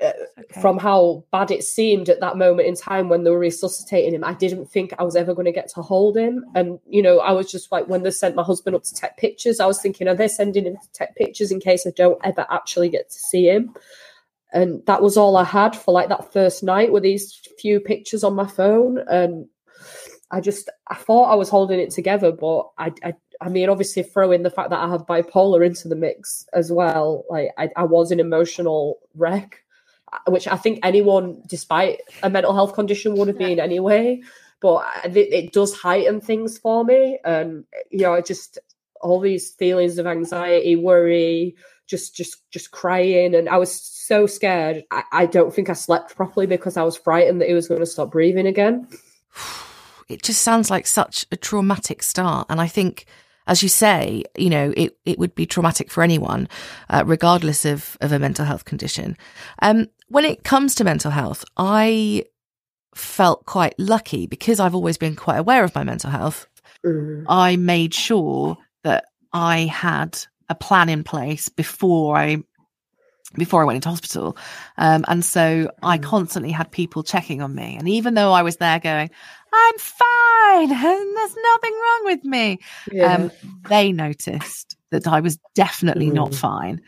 uh, 0.00 0.12
okay. 0.38 0.60
from 0.60 0.78
how 0.78 1.24
bad 1.30 1.50
it 1.50 1.62
seemed 1.62 2.08
at 2.08 2.20
that 2.20 2.36
moment 2.36 2.66
in 2.66 2.74
time 2.74 3.08
when 3.08 3.22
they 3.22 3.30
were 3.30 3.38
resuscitating 3.38 4.12
him. 4.12 4.24
I 4.24 4.34
didn't 4.34 4.66
think 4.66 4.92
i 4.98 5.04
was 5.04 5.14
ever 5.14 5.34
going 5.34 5.44
to 5.44 5.52
get 5.52 5.68
to 5.74 5.82
hold 5.82 6.16
him. 6.16 6.44
And 6.54 6.80
you 6.88 7.02
know 7.02 7.20
i 7.20 7.30
was 7.30 7.50
just 7.50 7.70
like 7.70 7.86
when 7.86 8.02
they 8.02 8.10
sent 8.10 8.34
my 8.34 8.42
husband 8.42 8.74
up 8.74 8.82
to 8.84 8.94
take 8.94 9.16
pictures 9.16 9.60
i 9.60 9.66
was 9.66 9.80
thinking 9.80 10.08
are 10.08 10.14
they 10.14 10.28
sending 10.28 10.64
him 10.64 10.76
to 10.76 10.92
take 10.92 11.14
pictures 11.14 11.52
in 11.52 11.60
case 11.60 11.86
i 11.86 11.90
don't 11.90 12.20
ever 12.24 12.46
actually 12.50 12.88
get 12.88 13.10
to 13.10 13.18
see 13.18 13.48
him 13.48 13.74
and 14.54 14.86
that 14.86 15.02
was 15.02 15.16
all 15.16 15.36
I 15.36 15.44
had 15.44 15.76
for 15.76 15.92
like 15.92 16.08
that 16.08 16.32
first 16.32 16.62
night 16.62 16.92
with 16.92 17.02
these 17.02 17.34
few 17.58 17.80
pictures 17.80 18.22
on 18.22 18.36
my 18.36 18.46
phone. 18.46 18.98
And 19.08 19.48
I 20.30 20.40
just 20.40 20.70
I 20.88 20.94
thought 20.94 21.30
I 21.30 21.34
was 21.34 21.48
holding 21.48 21.80
it 21.80 21.90
together, 21.90 22.30
but 22.30 22.70
I 22.78 22.92
I, 23.02 23.14
I 23.40 23.48
mean 23.48 23.68
obviously 23.68 24.04
throw 24.04 24.30
in 24.30 24.44
the 24.44 24.50
fact 24.50 24.70
that 24.70 24.78
I 24.78 24.88
have 24.88 25.06
bipolar 25.06 25.66
into 25.66 25.88
the 25.88 25.96
mix 25.96 26.46
as 26.54 26.70
well. 26.70 27.24
Like 27.28 27.48
I, 27.58 27.68
I 27.76 27.82
was 27.82 28.12
an 28.12 28.20
emotional 28.20 29.00
wreck, 29.16 29.64
uh, 30.12 30.30
which 30.30 30.46
I 30.46 30.56
think 30.56 30.78
anyone, 30.84 31.42
despite 31.48 32.00
a 32.22 32.30
mental 32.30 32.54
health 32.54 32.74
condition, 32.74 33.16
would 33.16 33.28
have 33.28 33.38
been 33.38 33.58
anyway. 33.58 34.22
But 34.60 34.86
it, 35.04 35.16
it 35.16 35.52
does 35.52 35.74
heighten 35.74 36.20
things 36.20 36.58
for 36.58 36.84
me, 36.84 37.18
and 37.24 37.64
you 37.90 38.02
know, 38.02 38.14
I 38.14 38.20
just 38.20 38.60
all 39.02 39.20
these 39.20 39.50
feelings 39.50 39.98
of 39.98 40.06
anxiety, 40.06 40.76
worry, 40.76 41.56
just 41.86 42.14
just 42.14 42.48
just 42.50 42.70
crying. 42.70 43.34
And 43.34 43.48
i 43.48 43.56
was 43.56 43.72
so 43.72 44.26
scared. 44.26 44.84
I, 44.90 45.02
I 45.12 45.26
don't 45.26 45.54
think 45.54 45.68
i 45.70 45.72
slept 45.72 46.16
properly 46.16 46.46
because 46.46 46.76
i 46.76 46.82
was 46.82 46.96
frightened 46.96 47.40
that 47.40 47.48
he 47.48 47.54
was 47.54 47.68
going 47.68 47.80
to 47.80 47.86
stop 47.86 48.10
breathing 48.10 48.46
again. 48.46 48.88
It 50.06 50.22
just 50.22 50.42
sounds 50.42 50.70
like 50.70 50.86
such 50.86 51.24
a 51.32 51.36
traumatic 51.36 52.02
start. 52.02 52.46
And 52.50 52.60
i 52.60 52.68
think 52.68 53.06
as 53.46 53.62
you 53.62 53.70
say 53.70 54.22
you 54.36 54.50
know 54.50 54.74
it, 54.76 54.96
it 55.06 55.18
would 55.18 55.34
be 55.34 55.46
traumatic 55.46 55.90
for 55.90 56.02
anyone 56.02 56.46
uh, 56.90 57.02
regardless 57.06 57.64
of 57.64 57.96
of 58.02 58.12
a 58.12 58.18
mental 58.18 58.44
health 58.44 58.66
condition. 58.66 59.16
Um 59.62 59.88
when 60.08 60.26
it 60.26 60.44
comes 60.44 60.74
to 60.74 60.84
mental 60.84 61.10
health 61.10 61.42
i 61.56 62.24
felt 62.94 63.46
quite 63.46 63.74
lucky 63.78 64.26
because 64.26 64.60
i've 64.60 64.74
always 64.74 64.98
been 64.98 65.16
quite 65.16 65.38
aware 65.38 65.64
of 65.64 65.74
my 65.74 65.84
mental 65.84 66.10
health. 66.10 66.46
Mm. 66.84 67.24
i 67.28 67.56
made 67.56 67.94
sure 67.94 68.58
that 68.82 69.06
i 69.32 69.60
had 69.60 70.18
a 70.48 70.54
plan 70.54 70.88
in 70.88 71.04
place 71.04 71.48
before 71.48 72.16
I 72.16 72.38
before 73.34 73.62
I 73.62 73.64
went 73.64 73.76
into 73.76 73.88
hospital. 73.88 74.36
Um, 74.78 75.04
and 75.08 75.24
so 75.24 75.70
I 75.82 75.98
mm. 75.98 76.02
constantly 76.02 76.52
had 76.52 76.70
people 76.70 77.02
checking 77.02 77.42
on 77.42 77.54
me. 77.54 77.76
And 77.76 77.88
even 77.88 78.14
though 78.14 78.32
I 78.32 78.42
was 78.42 78.56
there 78.56 78.78
going, 78.78 79.10
I'm 79.52 79.78
fine 79.78 80.70
and 80.72 81.16
there's 81.16 81.36
nothing 81.36 81.72
wrong 81.72 82.00
with 82.04 82.24
me, 82.24 82.58
yeah. 82.92 83.14
um, 83.14 83.30
they 83.68 83.92
noticed 83.92 84.76
that 84.90 85.06
I 85.06 85.20
was 85.20 85.38
definitely 85.54 86.10
mm. 86.10 86.14
not 86.14 86.34
fine. 86.34 86.80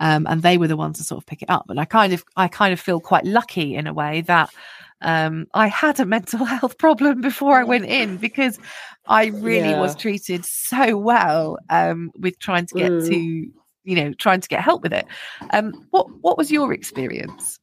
Um, 0.00 0.26
and 0.28 0.42
they 0.42 0.58
were 0.58 0.68
the 0.68 0.76
ones 0.76 0.98
to 0.98 1.04
sort 1.04 1.22
of 1.22 1.26
pick 1.26 1.40
it 1.40 1.50
up. 1.50 1.66
And 1.70 1.78
I 1.78 1.84
kind 1.84 2.12
of, 2.12 2.24
I 2.36 2.48
kind 2.48 2.72
of 2.72 2.80
feel 2.80 3.00
quite 3.00 3.24
lucky 3.24 3.76
in 3.76 3.86
a 3.86 3.94
way 3.94 4.22
that 4.22 4.50
um, 5.04 5.46
I 5.54 5.68
had 5.68 6.00
a 6.00 6.06
mental 6.06 6.44
health 6.44 6.78
problem 6.78 7.20
before 7.20 7.58
I 7.58 7.64
went 7.64 7.84
in 7.84 8.16
because 8.16 8.58
I 9.06 9.26
really 9.26 9.70
yeah. 9.70 9.80
was 9.80 9.94
treated 9.94 10.44
so 10.44 10.96
well 10.96 11.58
um, 11.70 12.10
with 12.18 12.38
trying 12.38 12.66
to 12.66 12.74
get 12.74 12.90
mm. 12.90 13.08
to, 13.08 13.16
you 13.16 13.96
know, 13.96 14.12
trying 14.14 14.40
to 14.40 14.48
get 14.48 14.62
help 14.62 14.82
with 14.82 14.92
it. 14.92 15.06
Um, 15.50 15.86
what 15.90 16.06
what 16.20 16.38
was 16.38 16.50
your 16.50 16.72
experience? 16.72 17.60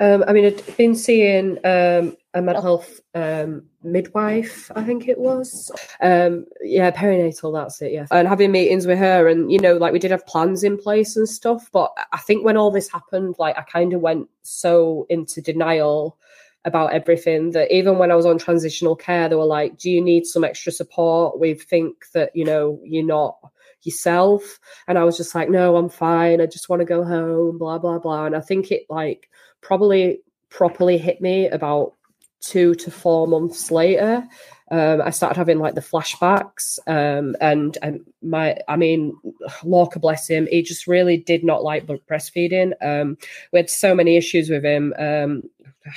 Um, 0.00 0.24
I 0.26 0.32
mean, 0.32 0.46
I'd 0.46 0.76
been 0.76 0.94
seeing 0.94 1.58
um, 1.64 2.16
a 2.34 2.40
mental 2.40 2.62
health 2.62 3.00
um, 3.14 3.64
midwife, 3.82 4.70
I 4.76 4.84
think 4.84 5.08
it 5.08 5.18
was. 5.18 5.70
Um, 6.00 6.46
yeah, 6.62 6.90
perinatal, 6.90 7.52
that's 7.52 7.82
it, 7.82 7.92
yeah. 7.92 8.06
And 8.10 8.28
having 8.28 8.52
meetings 8.52 8.86
with 8.86 8.98
her, 8.98 9.26
and, 9.26 9.50
you 9.50 9.58
know, 9.58 9.76
like 9.76 9.92
we 9.92 9.98
did 9.98 10.12
have 10.12 10.26
plans 10.26 10.62
in 10.62 10.78
place 10.78 11.16
and 11.16 11.28
stuff. 11.28 11.68
But 11.72 11.92
I 12.12 12.18
think 12.18 12.44
when 12.44 12.56
all 12.56 12.70
this 12.70 12.90
happened, 12.90 13.36
like 13.38 13.58
I 13.58 13.62
kind 13.62 13.92
of 13.92 14.00
went 14.00 14.28
so 14.42 15.06
into 15.08 15.40
denial 15.40 16.18
about 16.64 16.92
everything 16.92 17.52
that 17.52 17.74
even 17.74 17.98
when 17.98 18.10
I 18.10 18.16
was 18.16 18.26
on 18.26 18.38
transitional 18.38 18.94
care, 18.94 19.28
they 19.28 19.34
were 19.34 19.44
like, 19.44 19.78
Do 19.78 19.90
you 19.90 20.00
need 20.00 20.26
some 20.26 20.44
extra 20.44 20.70
support? 20.72 21.40
We 21.40 21.54
think 21.54 22.04
that, 22.12 22.30
you 22.34 22.44
know, 22.44 22.80
you're 22.84 23.04
not 23.04 23.38
yourself. 23.82 24.60
And 24.86 24.98
I 24.98 25.04
was 25.04 25.16
just 25.16 25.34
like, 25.34 25.48
No, 25.48 25.76
I'm 25.76 25.88
fine. 25.88 26.40
I 26.40 26.46
just 26.46 26.68
want 26.68 26.80
to 26.80 26.86
go 26.86 27.02
home, 27.02 27.58
blah, 27.58 27.78
blah, 27.78 27.98
blah. 27.98 28.26
And 28.26 28.36
I 28.36 28.40
think 28.40 28.70
it 28.70 28.82
like 28.90 29.30
probably 29.62 30.20
properly 30.50 30.98
hit 30.98 31.20
me 31.20 31.48
about 31.48 31.94
two 32.40 32.74
to 32.76 32.90
four 32.90 33.26
months 33.26 33.70
later. 33.70 34.26
Um, 34.72 35.02
I 35.02 35.10
started 35.10 35.36
having 35.36 35.58
like 35.58 35.74
the 35.74 35.80
flashbacks, 35.80 36.78
um, 36.86 37.34
and, 37.40 37.76
and 37.82 38.00
my, 38.22 38.56
I 38.68 38.76
mean, 38.76 39.16
Lorca 39.64 39.98
bless 39.98 40.28
him, 40.28 40.46
he 40.48 40.62
just 40.62 40.86
really 40.86 41.16
did 41.16 41.44
not 41.44 41.64
like 41.64 41.86
breastfeeding. 41.86 42.72
Um, 42.80 43.18
we 43.52 43.58
had 43.58 43.68
so 43.68 43.96
many 43.96 44.16
issues 44.16 44.48
with 44.48 44.64
him. 44.64 44.94
Um, 44.96 45.42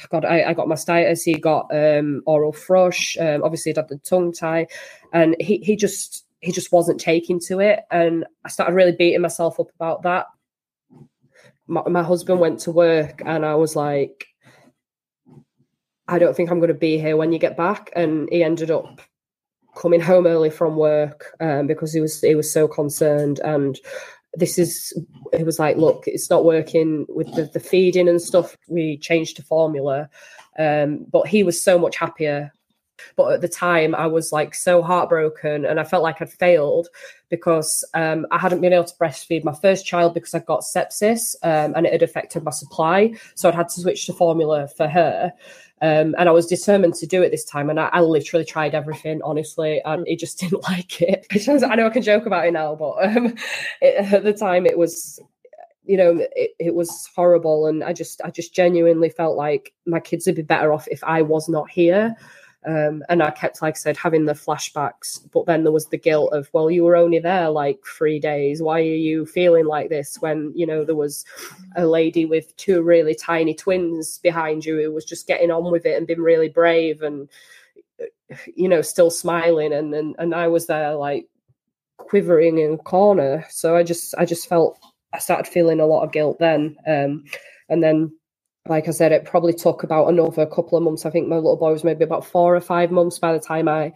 God, 0.09 0.25
I, 0.25 0.43
I 0.49 0.53
got 0.53 0.67
mastitis. 0.67 1.23
He 1.23 1.33
got 1.33 1.67
um, 1.75 2.23
oral 2.25 2.53
thrush. 2.53 3.17
Um, 3.17 3.43
obviously, 3.43 3.71
he 3.71 3.75
had 3.77 3.89
the 3.89 3.97
tongue 3.97 4.31
tie, 4.31 4.67
and 5.11 5.35
he 5.39 5.57
he 5.57 5.75
just 5.75 6.25
he 6.39 6.51
just 6.51 6.71
wasn't 6.71 6.99
taking 6.99 7.39
to 7.41 7.59
it. 7.59 7.81
And 7.91 8.25
I 8.45 8.49
started 8.49 8.73
really 8.75 8.93
beating 8.93 9.21
myself 9.21 9.59
up 9.59 9.67
about 9.75 10.03
that. 10.03 10.27
My, 11.67 11.81
my 11.87 12.03
husband 12.03 12.39
went 12.39 12.59
to 12.61 12.71
work, 12.71 13.21
and 13.25 13.45
I 13.45 13.55
was 13.55 13.75
like, 13.75 14.25
I 16.07 16.19
don't 16.19 16.35
think 16.35 16.51
I'm 16.51 16.59
going 16.59 16.67
to 16.67 16.73
be 16.73 16.97
here 16.97 17.17
when 17.17 17.31
you 17.31 17.39
get 17.39 17.57
back. 17.57 17.91
And 17.95 18.27
he 18.31 18.43
ended 18.43 18.71
up 18.71 19.01
coming 19.75 20.01
home 20.01 20.27
early 20.27 20.49
from 20.49 20.75
work 20.75 21.35
um, 21.39 21.67
because 21.67 21.93
he 21.93 22.01
was 22.01 22.21
he 22.21 22.35
was 22.35 22.51
so 22.51 22.67
concerned. 22.67 23.39
And 23.39 23.79
this 24.33 24.57
is 24.57 24.93
it 25.31 25.45
was 25.45 25.59
like, 25.59 25.77
look, 25.77 26.03
it's 26.07 26.29
not 26.29 26.45
working 26.45 27.05
with 27.09 27.33
the, 27.35 27.45
the 27.45 27.59
feeding 27.59 28.09
and 28.09 28.21
stuff. 28.21 28.57
We 28.67 28.97
changed 28.97 29.37
to 29.37 29.43
formula, 29.43 30.09
um, 30.59 31.05
but 31.11 31.27
he 31.27 31.43
was 31.43 31.61
so 31.61 31.77
much 31.77 31.97
happier. 31.97 32.51
But 33.15 33.33
at 33.33 33.41
the 33.41 33.49
time, 33.49 33.95
I 33.95 34.07
was 34.07 34.31
like 34.31 34.55
so 34.55 34.81
heartbroken, 34.81 35.65
and 35.65 35.79
I 35.79 35.83
felt 35.83 36.03
like 36.03 36.21
I'd 36.21 36.31
failed 36.31 36.87
because 37.29 37.83
um, 37.95 38.25
I 38.31 38.37
hadn't 38.37 38.61
been 38.61 38.71
able 38.71 38.83
to 38.85 38.95
breastfeed 38.95 39.43
my 39.43 39.53
first 39.53 39.85
child 39.85 40.13
because 40.13 40.33
I 40.33 40.39
got 40.39 40.61
sepsis 40.61 41.35
um, 41.43 41.73
and 41.75 41.85
it 41.85 41.91
had 41.91 42.03
affected 42.03 42.43
my 42.43 42.51
supply. 42.51 43.13
So 43.35 43.49
I'd 43.49 43.55
had 43.55 43.69
to 43.69 43.81
switch 43.81 44.05
to 44.05 44.13
formula 44.13 44.67
for 44.67 44.87
her. 44.87 45.33
Um, 45.83 46.15
and 46.17 46.29
I 46.29 46.31
was 46.31 46.47
determined 46.47 46.93
to 46.95 47.05
do 47.05 47.21
it 47.21 47.31
this 47.31 47.43
time. 47.43 47.69
And 47.69 47.77
I, 47.77 47.89
I 47.91 47.99
literally 47.99 48.45
tried 48.45 48.73
everything, 48.73 49.19
honestly, 49.21 49.81
and 49.83 50.07
he 50.07 50.15
just 50.15 50.39
didn't 50.39 50.63
like 50.63 51.01
it. 51.01 51.27
I 51.61 51.75
know 51.75 51.85
I 51.85 51.89
can 51.89 52.01
joke 52.01 52.25
about 52.25 52.47
it 52.47 52.51
now, 52.51 52.73
but 52.73 52.93
um, 53.05 53.35
it, 53.81 54.13
at 54.13 54.23
the 54.23 54.31
time 54.31 54.65
it 54.65 54.77
was, 54.77 55.19
you 55.83 55.97
know, 55.97 56.25
it, 56.37 56.51
it 56.57 56.73
was 56.73 57.09
horrible. 57.13 57.67
And 57.67 57.83
I 57.83 57.91
just, 57.91 58.21
I 58.23 58.31
just 58.31 58.55
genuinely 58.55 59.09
felt 59.09 59.35
like 59.35 59.73
my 59.85 59.99
kids 59.99 60.25
would 60.25 60.35
be 60.35 60.41
better 60.41 60.71
off 60.71 60.87
if 60.87 61.03
I 61.03 61.21
was 61.21 61.49
not 61.49 61.69
here. 61.69 62.15
Um, 62.65 63.03
and 63.09 63.21
I 63.21 63.31
kept, 63.31 63.61
like 63.61 63.75
I 63.75 63.77
said, 63.77 63.97
having 63.97 64.25
the 64.25 64.33
flashbacks. 64.33 65.19
But 65.31 65.45
then 65.45 65.63
there 65.63 65.71
was 65.71 65.87
the 65.87 65.97
guilt 65.97 66.33
of, 66.33 66.49
well, 66.53 66.71
you 66.71 66.83
were 66.83 66.95
only 66.95 67.19
there 67.19 67.49
like 67.49 67.79
three 67.85 68.19
days. 68.19 68.61
Why 68.61 68.79
are 68.79 68.83
you 68.83 69.25
feeling 69.25 69.65
like 69.65 69.89
this 69.89 70.21
when, 70.21 70.51
you 70.55 70.65
know, 70.65 70.85
there 70.85 70.95
was 70.95 71.25
a 71.75 71.85
lady 71.85 72.25
with 72.25 72.55
two 72.57 72.81
really 72.81 73.15
tiny 73.15 73.53
twins 73.53 74.19
behind 74.19 74.65
you 74.65 74.81
who 74.81 74.91
was 74.91 75.05
just 75.05 75.27
getting 75.27 75.51
on 75.51 75.71
with 75.71 75.85
it 75.85 75.97
and 75.97 76.07
being 76.07 76.21
really 76.21 76.49
brave 76.49 77.01
and, 77.01 77.29
you 78.55 78.69
know, 78.69 78.81
still 78.81 79.11
smiling. 79.11 79.73
And, 79.73 79.93
and, 79.93 80.15
and 80.17 80.33
I 80.33 80.47
was 80.47 80.67
there 80.67 80.95
like 80.95 81.27
quivering 81.97 82.57
in 82.59 82.73
a 82.73 82.77
corner. 82.77 83.45
So 83.49 83.75
I 83.75 83.83
just, 83.83 84.15
I 84.17 84.25
just 84.25 84.47
felt, 84.47 84.79
I 85.13 85.19
started 85.19 85.51
feeling 85.51 85.79
a 85.79 85.85
lot 85.85 86.03
of 86.03 86.11
guilt 86.11 86.39
then. 86.39 86.77
Um, 86.87 87.25
and 87.69 87.83
then 87.83 88.13
like 88.67 88.87
I 88.87 88.91
said, 88.91 89.11
it 89.11 89.25
probably 89.25 89.53
took 89.53 89.83
about 89.83 90.07
another 90.07 90.45
couple 90.45 90.77
of 90.77 90.83
months. 90.83 91.05
I 91.05 91.09
think 91.09 91.27
my 91.27 91.35
little 91.35 91.57
boy 91.57 91.71
was 91.71 91.83
maybe 91.83 92.03
about 92.03 92.25
four 92.25 92.55
or 92.55 92.61
five 92.61 92.91
months 92.91 93.19
by 93.19 93.33
the 93.33 93.39
time 93.39 93.67
I 93.67 93.93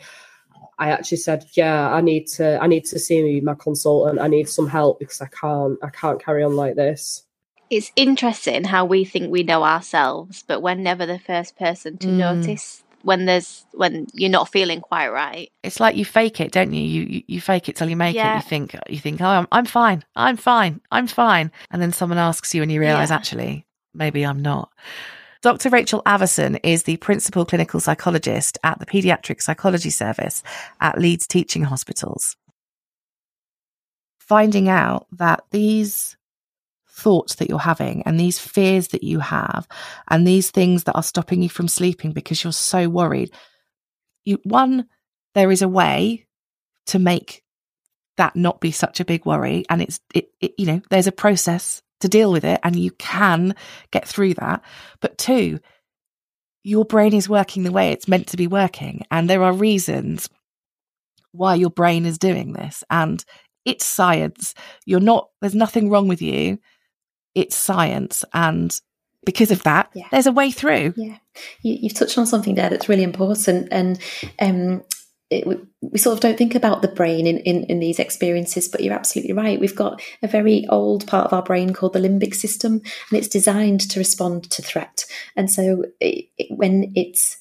I 0.80 0.90
actually 0.92 1.18
said, 1.18 1.46
Yeah, 1.54 1.92
I 1.92 2.02
need 2.02 2.28
to 2.28 2.62
I 2.62 2.68
need 2.68 2.86
to 2.86 3.00
see 3.00 3.40
my 3.42 3.56
consultant. 3.56 4.20
I 4.20 4.28
need 4.28 4.50
some 4.50 4.68
help 4.68 5.00
because 5.00 5.22
I 5.22 5.28
can't 5.28 5.78
I 5.82 5.90
can't 5.90 6.24
carry 6.24 6.44
on 6.44 6.56
like 6.56 6.76
this. 6.76 7.24
It's 7.70 7.92
interesting 7.96 8.64
how 8.64 8.86
we 8.86 9.04
think 9.04 9.30
we 9.30 9.44
know 9.44 9.64
ourselves, 9.64 10.44
but 10.48 10.62
we're 10.62 10.76
never 10.76 11.06
the 11.06 11.20
first 11.20 11.58
person 11.58 11.98
to 11.98 12.08
mm. 12.08 12.18
notice 12.18 12.84
when 13.04 13.26
there's 13.26 13.66
when 13.74 14.08
you're 14.14 14.30
not 14.30 14.50
feeling 14.50 14.82
quite 14.82 15.10
right. 15.10 15.52
It's 15.64 15.80
like 15.80 15.96
you 15.96 16.06
fake 16.06 16.40
it, 16.40 16.52
don't 16.52 16.74
you? 16.74 16.82
You 16.82 17.04
you, 17.04 17.24
you 17.28 17.42
fake 17.42 17.70
it 17.70 17.76
till 17.76 17.90
you 17.90 17.96
make 17.96 18.16
yeah. 18.16 18.34
it. 18.34 18.36
You 18.38 18.50
think 18.50 18.76
you 18.90 19.00
think, 19.00 19.22
oh, 19.22 19.26
I'm, 19.26 19.48
I'm 19.52 19.66
fine, 19.66 20.04
I'm 20.16 20.38
fine, 20.38 20.82
I'm 20.92 21.08
fine, 21.08 21.52
and 21.72 21.82
then 21.82 21.92
someone 21.92 22.20
asks 22.20 22.54
you, 22.54 22.62
and 22.62 22.72
you 22.72 22.80
realise 22.80 23.10
yeah. 23.10 23.16
actually 23.16 23.67
maybe 23.98 24.26
I'm 24.26 24.42
not. 24.42 24.72
Dr. 25.42 25.70
Rachel 25.70 26.02
Averson 26.06 26.60
is 26.64 26.84
the 26.84 26.98
principal 26.98 27.46
clinical 27.46 27.80
psychologist 27.80 28.58
at 28.64 28.80
the 28.80 28.86
Paediatric 28.86 29.42
Psychology 29.42 29.90
Service 29.90 30.42
at 30.82 30.98
Leeds 30.98 31.28
Teaching 31.28 31.64
Hospitals. 31.64 32.36
Finding 34.20 34.68
out 34.68 35.08
that 35.12 35.44
these 35.52 36.18
thoughts 36.90 37.36
that 37.36 37.48
you're 37.48 37.60
having 37.60 38.02
and 38.04 38.20
these 38.20 38.40
fears 38.40 38.90
that 38.90 39.04
you 39.04 39.20
have 39.20 39.68
and 40.10 40.26
these 40.26 40.50
things 40.50 40.86
that 40.86 40.96
are 40.96 41.04
stopping 41.04 41.44
you 41.44 41.50
from 41.50 41.68
sleeping 41.68 42.12
because 42.12 42.44
you're 42.44 42.52
so 42.52 42.90
worried, 42.90 43.32
you, 44.26 44.40
one, 44.44 44.88
there 45.36 45.52
is 45.52 45.62
a 45.62 45.70
way 45.70 46.26
to 46.88 47.00
make 47.00 47.44
that 48.18 48.36
not 48.36 48.60
be 48.60 48.72
such 48.72 49.00
a 49.00 49.06
big 49.06 49.26
worry 49.26 49.64
and 49.70 49.82
it's 49.82 50.00
it, 50.14 50.30
it, 50.42 50.54
you 50.58 50.66
know 50.66 50.82
there's 50.90 51.08
a 51.08 51.12
process 51.12 51.84
to 52.02 52.08
deal 52.08 52.32
with 52.32 52.44
it 52.44 52.60
and 52.64 52.76
you 52.76 52.92
can 52.92 53.56
get 53.92 54.08
through 54.08 54.36
that. 54.36 54.64
But 55.02 55.18
two, 55.18 55.60
your 56.64 56.86
brain 56.86 57.14
is 57.14 57.30
working 57.30 57.64
the 57.64 57.72
way 57.72 57.92
it's 57.92 58.08
meant 58.08 58.28
to 58.28 58.38
be 58.38 58.48
working. 58.48 59.04
And 59.10 59.30
there 59.30 59.44
are 59.44 59.54
reasons 59.54 60.30
why 61.32 61.56
your 61.56 61.70
brain 61.70 62.06
is 62.06 62.18
doing 62.18 62.54
this. 62.54 62.84
And 62.90 63.24
it's 63.66 63.86
science. 63.86 64.54
You're 64.86 65.00
not, 65.00 65.30
there's 65.42 65.56
nothing 65.56 65.90
wrong 65.90 66.08
with 66.08 66.22
you. 66.22 66.60
It's 67.36 67.56
science. 67.56 68.26
And 68.34 68.78
because 69.26 69.52
of 69.52 69.64
that, 69.64 69.90
yeah. 69.94 70.08
there's 70.12 70.28
a 70.28 70.32
way 70.32 70.52
through. 70.52 70.94
Yeah. 70.98 71.18
You, 71.62 71.90
have 71.90 71.98
touched 71.98 72.18
on 72.18 72.26
something 72.26 72.56
there 72.56 72.70
that's 72.70 72.90
really 72.90 73.04
important. 73.04 73.68
And 73.72 74.00
um, 74.40 74.84
it, 75.30 75.46
we 75.82 76.00
sort 76.00 76.14
of 76.14 76.22
don't 76.22 76.38
think 76.38 76.56
about 76.56 76.82
the 76.82 76.88
brain 76.88 77.28
in, 77.28 77.40
in, 77.40 77.64
in, 77.66 77.80
these 77.80 78.00
experiences, 78.00 78.68
but 78.68 78.82
you're 78.82 78.94
absolutely 78.94 79.34
right. 79.34 79.60
We've 79.60 79.76
got 79.76 80.02
a 80.24 80.28
very 80.28 80.66
old 80.70 81.06
part 81.06 81.26
of 81.26 81.34
our 81.34 81.44
brain 81.44 81.74
called 81.74 81.94
the 81.94 82.00
limbic 82.00 82.34
system, 82.34 82.74
and 82.74 83.18
it's 83.18 83.28
designed 83.28 83.82
to 83.90 84.00
respond 84.00 84.50
to 84.52 84.62
threat. 84.62 85.06
And 85.36 85.52
so 85.52 85.84
it, 86.00 86.30
it, 86.38 86.58
when 86.58 86.94
it's, 86.96 87.38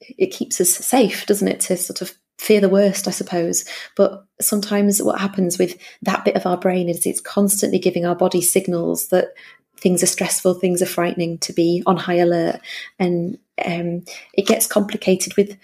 it 0.00 0.28
keeps 0.28 0.60
us 0.60 0.70
safe, 0.70 1.26
doesn't 1.26 1.48
it, 1.48 1.60
to 1.60 1.76
sort 1.76 2.02
of 2.02 2.14
fear 2.38 2.60
the 2.60 2.68
worst, 2.68 3.08
I 3.08 3.10
suppose. 3.10 3.64
But 3.96 4.24
sometimes 4.40 5.02
what 5.02 5.20
happens 5.20 5.58
with 5.58 5.76
that 6.02 6.24
bit 6.24 6.36
of 6.36 6.46
our 6.46 6.56
brain 6.56 6.88
is 6.88 7.04
it's 7.04 7.20
constantly 7.20 7.80
giving 7.80 8.06
our 8.06 8.14
body 8.14 8.40
signals 8.40 9.08
that 9.08 9.32
things 9.76 10.02
are 10.02 10.06
stressful, 10.06 10.54
things 10.54 10.82
are 10.82 10.86
frightening, 10.86 11.38
to 11.38 11.52
be 11.52 11.82
on 11.86 11.96
high 11.96 12.16
alert. 12.18 12.60
And 12.98 13.38
um, 13.64 14.04
it 14.34 14.46
gets 14.46 14.66
complicated 14.66 15.36
with 15.36 15.56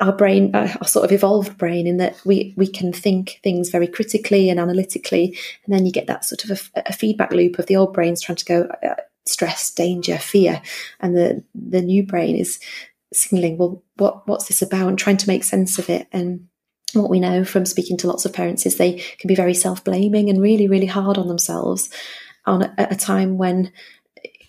our 0.00 0.12
brain, 0.12 0.54
our 0.54 0.84
sort 0.84 1.04
of 1.04 1.12
evolved 1.12 1.56
brain, 1.58 1.86
in 1.86 1.98
that 1.98 2.20
we 2.24 2.54
we 2.56 2.66
can 2.66 2.92
think 2.92 3.40
things 3.42 3.70
very 3.70 3.86
critically 3.86 4.48
and 4.48 4.58
analytically, 4.58 5.38
and 5.64 5.74
then 5.74 5.86
you 5.86 5.92
get 5.92 6.06
that 6.06 6.24
sort 6.24 6.44
of 6.44 6.70
a, 6.74 6.82
a 6.86 6.92
feedback 6.92 7.32
loop 7.32 7.58
of 7.58 7.66
the 7.66 7.76
old 7.76 7.92
brain's 7.92 8.20
trying 8.20 8.36
to 8.36 8.44
go 8.44 8.68
uh, 8.82 8.94
stress, 9.26 9.70
danger, 9.70 10.18
fear, 10.18 10.62
and 11.00 11.16
the 11.16 11.44
the 11.54 11.82
new 11.82 12.06
brain 12.06 12.36
is 12.36 12.58
signaling, 13.12 13.58
well, 13.58 13.82
what 13.96 14.26
what's 14.26 14.48
this 14.48 14.62
about, 14.62 14.88
and 14.88 14.98
trying 14.98 15.16
to 15.18 15.28
make 15.28 15.44
sense 15.44 15.78
of 15.78 15.88
it. 15.88 16.06
And 16.12 16.48
what 16.92 17.10
we 17.10 17.20
know 17.20 17.44
from 17.44 17.66
speaking 17.66 17.96
to 17.98 18.08
lots 18.08 18.24
of 18.24 18.32
parents 18.32 18.66
is 18.66 18.76
they 18.76 18.94
can 19.18 19.28
be 19.28 19.34
very 19.34 19.54
self 19.54 19.84
blaming 19.84 20.28
and 20.28 20.42
really 20.42 20.68
really 20.68 20.86
hard 20.86 21.18
on 21.18 21.28
themselves 21.28 21.90
on 22.46 22.62
a, 22.62 22.74
a 22.78 22.96
time 22.96 23.38
when 23.38 23.72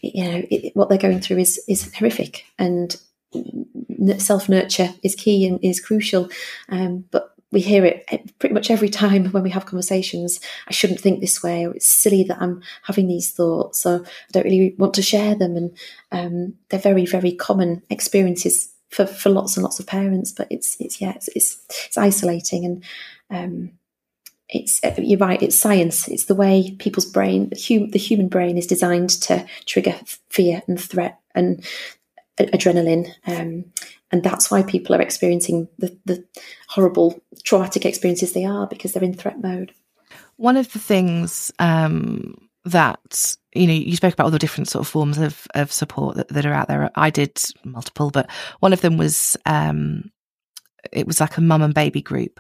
you 0.02 0.24
know 0.24 0.44
it, 0.50 0.76
what 0.76 0.90
they're 0.90 0.98
going 0.98 1.22
through 1.22 1.38
is 1.38 1.64
is 1.68 1.94
horrific 1.94 2.46
and 2.58 2.98
self 4.20 4.50
nurture 4.50 4.90
is 5.04 5.16
key 5.16 5.46
and 5.46 5.60
is 5.64 5.80
crucial. 5.80 6.30
Um, 6.70 7.06
but 7.12 7.32
we 7.52 7.60
hear 7.60 7.84
it 7.86 8.40
pretty 8.40 8.54
much 8.54 8.72
every 8.72 8.90
time 8.90 9.26
when 9.28 9.44
we 9.44 9.50
have 9.50 9.66
conversations. 9.66 10.40
I 10.68 10.72
shouldn't 10.72 11.02
think 11.02 11.20
this 11.20 11.44
way, 11.44 11.66
or 11.66 11.76
it's 11.76 11.88
silly 11.88 12.24
that 12.24 12.42
I'm 12.42 12.62
having 12.84 13.08
these 13.08 13.32
thoughts, 13.32 13.82
so 13.82 14.04
I 14.04 14.32
don't 14.32 14.46
really 14.46 14.74
want 14.78 14.94
to 14.96 15.02
share 15.02 15.36
them. 15.36 15.58
And 15.58 15.78
um, 16.12 16.54
they're 16.70 16.80
very, 16.80 17.06
very 17.06 17.34
common 17.34 17.84
experiences 17.90 18.72
for, 18.90 19.06
for 19.06 19.30
lots 19.30 19.58
and 19.58 19.64
lots 19.64 19.80
of 19.80 19.88
parents. 19.88 20.32
But 20.32 20.48
it's 20.50 20.78
it's 20.80 21.02
yeah, 21.02 21.12
it's 21.16 21.30
it's, 21.36 21.62
it's 21.88 21.98
isolating 21.98 22.66
and. 22.66 22.84
Um, 23.30 23.72
it's 24.54 24.82
you're 24.98 25.18
right. 25.18 25.42
It's 25.42 25.56
science. 25.56 26.10
It's 26.10 26.26
the 26.26 26.36
way 26.36 26.76
people's 26.78 27.06
brain, 27.06 27.48
the, 27.52 27.88
the 27.90 27.98
human 27.98 28.28
brain, 28.28 28.58
is 28.58 28.68
designed 28.68 29.12
to 29.22 29.48
trigger 29.66 29.96
fear 30.30 30.62
and 30.68 30.78
threat, 30.78 31.20
and 31.34 31.66
adrenaline. 32.38 33.10
Um, 33.28 33.66
and 34.12 34.24
that's 34.24 34.52
why 34.52 34.64
people 34.64 34.96
are 34.96 35.02
experiencing 35.02 35.68
the, 35.78 35.98
the 36.06 36.26
horrible 36.68 37.22
traumatic 37.44 37.86
experiences 37.86 38.34
they 38.34 38.46
are 38.46 38.68
because 38.68 38.94
they're 38.94 39.04
in 39.04 39.14
threat 39.14 39.42
mode. 39.42 39.74
One 40.38 40.58
of 40.58 40.72
the 40.74 40.80
things 40.80 41.52
um, 41.60 42.36
that 42.66 43.36
you 43.54 43.68
know 43.68 43.74
you 43.74 43.96
spoke 43.96 44.14
about 44.14 44.26
all 44.26 44.32
the 44.32 44.40
different 44.40 44.68
sort 44.68 44.82
of 44.82 44.88
forms 44.88 45.18
of 45.18 45.48
of 45.56 45.72
support 45.72 46.16
that, 46.18 46.30
that 46.30 46.46
are 46.46 46.54
out 46.54 46.68
there. 46.68 46.90
I 46.96 47.10
did 47.10 47.40
multiple, 47.64 48.10
but 48.10 48.30
one 48.60 48.74
of 48.74 48.82
them 48.82 48.98
was 48.98 49.38
um, 49.46 50.12
it 50.92 51.08
was 51.08 51.20
like 51.20 51.38
a 51.38 51.42
mum 51.42 51.62
and 51.62 51.74
baby 51.74 52.02
group 52.02 52.40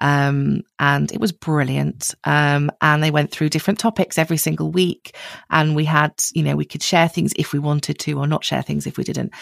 um, 0.00 0.62
and 0.78 1.10
it 1.12 1.20
was 1.20 1.32
brilliant. 1.32 2.14
Um, 2.24 2.70
and 2.80 3.02
they 3.02 3.10
went 3.10 3.30
through 3.30 3.50
different 3.50 3.78
topics 3.78 4.18
every 4.18 4.36
single 4.36 4.70
week. 4.70 5.16
And 5.50 5.76
we 5.76 5.84
had, 5.84 6.12
you 6.32 6.42
know, 6.42 6.56
we 6.56 6.64
could 6.64 6.82
share 6.82 7.08
things 7.08 7.32
if 7.36 7.52
we 7.52 7.58
wanted 7.58 7.98
to 8.00 8.18
or 8.18 8.26
not 8.26 8.44
share 8.44 8.62
things 8.62 8.86
if 8.86 8.98
we 8.98 9.04
didn't. 9.04 9.32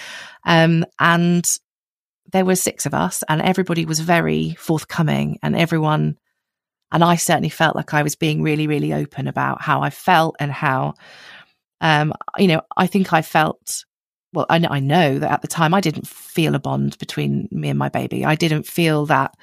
Um, 0.44 0.84
and 0.98 1.48
there 2.32 2.44
were 2.44 2.56
six 2.56 2.86
of 2.86 2.94
us 2.94 3.22
and 3.28 3.42
everybody 3.42 3.84
was 3.84 4.00
very 4.00 4.54
forthcoming 4.54 5.38
and 5.42 5.56
everyone, 5.56 6.18
and 6.92 7.02
I 7.02 7.16
certainly 7.16 7.48
felt 7.48 7.74
like 7.74 7.94
I 7.94 8.02
was 8.02 8.16
being 8.16 8.42
really, 8.42 8.66
really 8.66 8.92
open 8.92 9.28
about 9.28 9.62
how 9.62 9.80
I 9.80 9.90
felt 9.90 10.36
and 10.38 10.52
how, 10.52 10.94
um, 11.80 12.12
you 12.36 12.48
know, 12.48 12.60
I 12.76 12.86
think 12.86 13.12
I 13.12 13.22
felt 13.22 13.84
well, 14.34 14.46
I 14.48 14.58
know, 14.58 14.68
I 14.70 14.80
know 14.80 15.18
that 15.18 15.30
at 15.30 15.42
the 15.42 15.48
time 15.48 15.74
I 15.74 15.80
didn't 15.80 16.06
feel 16.06 16.54
a 16.54 16.58
bond 16.58 16.96
between 16.98 17.48
me 17.50 17.68
and 17.68 17.78
my 17.78 17.90
baby. 17.90 18.24
I 18.24 18.34
didn't 18.34 18.66
feel 18.66 19.04
that 19.06 19.34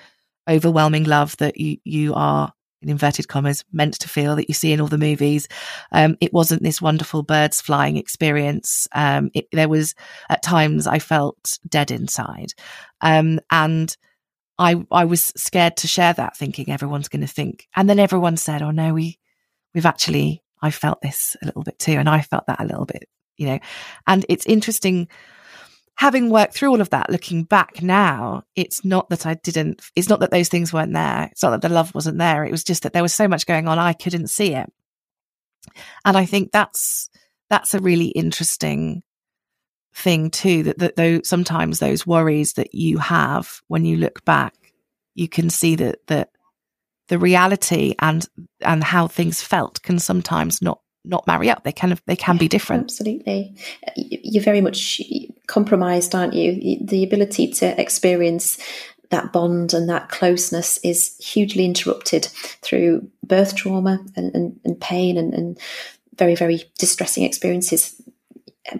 overwhelming 0.49 1.03
love 1.03 1.37
that 1.37 1.59
you 1.59 1.77
you 1.83 2.13
are 2.13 2.51
in 2.81 2.89
inverted 2.89 3.27
commas 3.27 3.65
meant 3.71 3.99
to 3.99 4.09
feel 4.09 4.35
that 4.37 4.47
you 4.47 4.53
see 4.53 4.71
in 4.71 4.79
all 4.79 4.87
the 4.87 4.97
movies. 4.97 5.47
Um, 5.91 6.17
it 6.21 6.33
wasn't 6.33 6.63
this 6.63 6.81
wonderful 6.81 7.23
birds 7.23 7.59
flying 7.59 7.97
experience. 7.97 8.87
Um, 8.93 9.31
it, 9.33 9.47
there 9.51 9.69
was 9.69 9.95
at 10.29 10.41
times 10.41 10.87
I 10.87 10.99
felt 10.99 11.59
dead 11.67 11.91
inside, 11.91 12.53
um, 13.01 13.39
and 13.51 13.95
I 14.57 14.85
I 14.91 15.05
was 15.05 15.33
scared 15.35 15.77
to 15.77 15.87
share 15.87 16.13
that, 16.13 16.37
thinking 16.37 16.69
everyone's 16.69 17.09
going 17.09 17.21
to 17.21 17.27
think. 17.27 17.67
And 17.75 17.89
then 17.89 17.99
everyone 17.99 18.37
said, 18.37 18.61
"Oh 18.61 18.71
no, 18.71 18.93
we 18.93 19.19
we've 19.73 19.85
actually 19.85 20.43
I 20.61 20.71
felt 20.71 21.01
this 21.01 21.35
a 21.41 21.45
little 21.45 21.63
bit 21.63 21.79
too, 21.79 21.93
and 21.93 22.09
I 22.09 22.21
felt 22.21 22.45
that 22.47 22.61
a 22.61 22.65
little 22.65 22.85
bit." 22.85 23.07
You 23.37 23.47
know, 23.47 23.59
and 24.07 24.25
it's 24.27 24.45
interesting 24.45 25.07
having 25.99 26.29
worked 26.29 26.53
through 26.53 26.69
all 26.69 26.79
of 26.79 26.91
that, 26.91 27.09
looking 27.09 27.43
back 27.43 27.83
now, 27.83 28.41
it's 28.55 28.85
not 28.85 29.09
that 29.09 29.25
I 29.25 29.33
didn't, 29.33 29.81
it's 29.97 30.07
not 30.07 30.21
that 30.21 30.31
those 30.31 30.47
things 30.47 30.71
weren't 30.71 30.93
there. 30.93 31.27
It's 31.29 31.43
not 31.43 31.49
that 31.49 31.61
the 31.61 31.67
love 31.67 31.93
wasn't 31.93 32.19
there. 32.19 32.45
It 32.45 32.51
was 32.51 32.63
just 32.63 32.83
that 32.83 32.93
there 32.93 33.03
was 33.03 33.13
so 33.13 33.27
much 33.27 33.45
going 33.45 33.67
on, 33.67 33.77
I 33.77 33.91
couldn't 33.91 34.29
see 34.29 34.53
it. 34.53 34.71
And 36.05 36.17
I 36.17 36.23
think 36.23 36.53
that's, 36.53 37.09
that's 37.49 37.73
a 37.73 37.81
really 37.81 38.07
interesting 38.07 39.03
thing 39.93 40.31
too, 40.31 40.63
that, 40.63 40.77
that 40.77 40.95
though 40.95 41.19
sometimes 41.25 41.79
those 41.79 42.07
worries 42.07 42.53
that 42.53 42.73
you 42.73 42.97
have 42.99 43.59
when 43.67 43.83
you 43.83 43.97
look 43.97 44.23
back, 44.23 44.53
you 45.15 45.27
can 45.27 45.49
see 45.49 45.75
that, 45.75 46.07
that 46.07 46.29
the 47.09 47.19
reality 47.19 47.93
and, 47.99 48.25
and 48.61 48.85
how 48.85 49.09
things 49.09 49.41
felt 49.41 49.81
can 49.81 49.99
sometimes 49.99 50.61
not 50.61 50.79
not 51.09 51.27
marry 51.27 51.49
up. 51.49 51.63
They 51.63 51.71
kind 51.71 51.91
of 51.91 52.01
they 52.05 52.15
can 52.15 52.35
yeah, 52.35 52.39
be 52.39 52.47
different. 52.47 52.83
Absolutely, 52.83 53.55
you're 53.95 54.43
very 54.43 54.61
much 54.61 55.01
compromised, 55.47 56.15
aren't 56.15 56.33
you? 56.33 56.77
The 56.81 57.03
ability 57.03 57.51
to 57.53 57.79
experience 57.79 58.57
that 59.09 59.33
bond 59.33 59.73
and 59.73 59.89
that 59.89 60.09
closeness 60.09 60.77
is 60.83 61.17
hugely 61.17 61.65
interrupted 61.65 62.25
through 62.61 63.09
birth 63.25 63.55
trauma 63.55 64.05
and, 64.15 64.33
and, 64.35 64.59
and 64.63 64.79
pain 64.79 65.17
and, 65.17 65.33
and 65.33 65.59
very, 66.15 66.35
very 66.35 66.63
distressing 66.77 67.23
experiences 67.23 67.99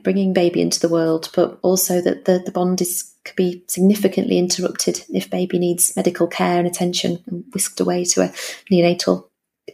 bringing 0.04 0.34
baby 0.34 0.62
into 0.62 0.80
the 0.80 0.90
world, 0.90 1.30
but 1.36 1.58
also 1.62 2.02
that 2.02 2.26
the, 2.26 2.42
the 2.46 2.52
bond 2.52 2.82
is 2.82 3.14
could 3.26 3.36
be 3.36 3.64
significantly 3.68 4.38
interrupted 4.38 5.04
if 5.10 5.30
baby 5.30 5.60
needs 5.60 5.96
medical 5.96 6.26
care 6.26 6.58
and 6.58 6.68
attention 6.68 7.22
and 7.28 7.44
whisked 7.54 7.80
away 7.80 8.06
to 8.06 8.22
a 8.22 8.30
neonatal 8.72 9.29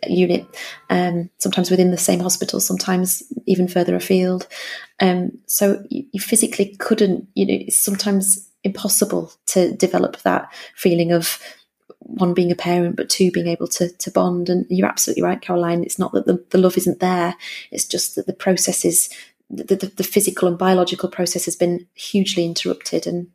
unit, 0.08 0.46
um, 0.90 1.30
sometimes 1.38 1.72
within 1.72 1.92
the 1.92 1.98
same 1.98 2.20
hospital, 2.20 2.60
sometimes 2.60 3.24
even 3.46 3.68
further 3.68 3.96
afield. 3.96 4.48
Um, 5.00 5.38
so 5.46 5.84
you, 5.90 6.06
you, 6.12 6.20
physically 6.20 6.76
couldn't, 6.80 7.28
you 7.36 7.46
know, 7.46 7.54
it's 7.54 7.80
sometimes 7.80 8.50
impossible 8.64 9.32
to 9.48 9.74
develop 9.76 10.18
that 10.22 10.52
feeling 10.76 11.12
of 11.12 11.40
one 12.00 12.34
being 12.34 12.52
a 12.52 12.56
parent, 12.56 12.96
but 12.96 13.10
two 13.10 13.32
being 13.32 13.48
able 13.48 13.68
to 13.68 13.90
to 13.90 14.12
bond. 14.12 14.50
And 14.50 14.66
you're 14.70 14.88
absolutely 14.88 15.24
right, 15.24 15.42
Caroline. 15.42 15.84
It's 15.84 16.00
not 16.00 16.14
that 16.14 16.26
the, 16.26 16.44
the 16.52 16.58
love 16.58 16.78
isn't 16.78 17.00
there; 17.00 17.36
it's 17.72 17.86
just 17.86 18.16
that 18.16 18.28
the 18.28 18.34
process 18.34 18.86
is 18.86 19.10
the, 19.50 19.76
the, 19.76 19.88
the 19.88 20.04
physical 20.04 20.48
and 20.48 20.58
biological 20.58 21.10
process 21.10 21.46
has 21.46 21.56
been 21.56 21.88
hugely 21.94 22.46
interrupted, 22.46 23.08
and 23.08 23.28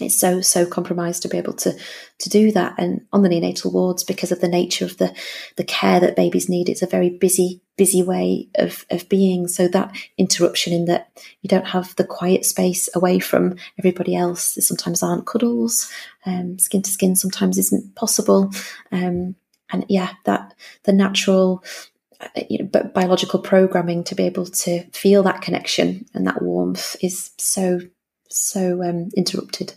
it's 0.00 0.18
so 0.18 0.40
so 0.40 0.66
compromised 0.66 1.22
to 1.22 1.28
be 1.28 1.38
able 1.38 1.52
to 1.54 1.76
to 2.18 2.28
do 2.28 2.52
that 2.52 2.74
and 2.78 3.06
on 3.12 3.22
the 3.22 3.28
neonatal 3.28 3.72
wards 3.72 4.04
because 4.04 4.32
of 4.32 4.40
the 4.40 4.48
nature 4.48 4.84
of 4.84 4.96
the 4.98 5.14
the 5.56 5.64
care 5.64 6.00
that 6.00 6.16
babies 6.16 6.48
need. 6.48 6.68
It's 6.68 6.82
a 6.82 6.86
very 6.86 7.10
busy 7.10 7.60
busy 7.76 8.02
way 8.02 8.48
of 8.56 8.86
of 8.90 9.08
being. 9.08 9.48
So 9.48 9.68
that 9.68 9.94
interruption 10.18 10.72
in 10.72 10.86
that 10.86 11.10
you 11.42 11.48
don't 11.48 11.66
have 11.66 11.94
the 11.96 12.04
quiet 12.04 12.44
space 12.44 12.88
away 12.94 13.18
from 13.18 13.56
everybody 13.78 14.14
else. 14.14 14.54
There 14.54 14.62
sometimes 14.62 15.02
aren't 15.02 15.26
cuddles. 15.26 15.90
Um, 16.24 16.58
skin 16.58 16.82
to 16.82 16.90
skin 16.90 17.16
sometimes 17.16 17.58
isn't 17.58 17.94
possible. 17.94 18.52
Um, 18.90 19.36
and 19.70 19.86
yeah 19.88 20.10
that 20.24 20.54
the 20.84 20.92
natural 20.92 21.64
uh, 22.20 22.28
you 22.48 22.58
know, 22.58 22.64
biological 22.94 23.40
programming 23.40 24.04
to 24.04 24.14
be 24.14 24.24
able 24.24 24.46
to 24.46 24.84
feel 24.92 25.22
that 25.24 25.42
connection 25.42 26.06
and 26.14 26.26
that 26.26 26.40
warmth 26.40 26.96
is 27.02 27.32
so 27.38 27.80
so 28.38 28.82
um, 28.82 29.10
interrupted. 29.16 29.74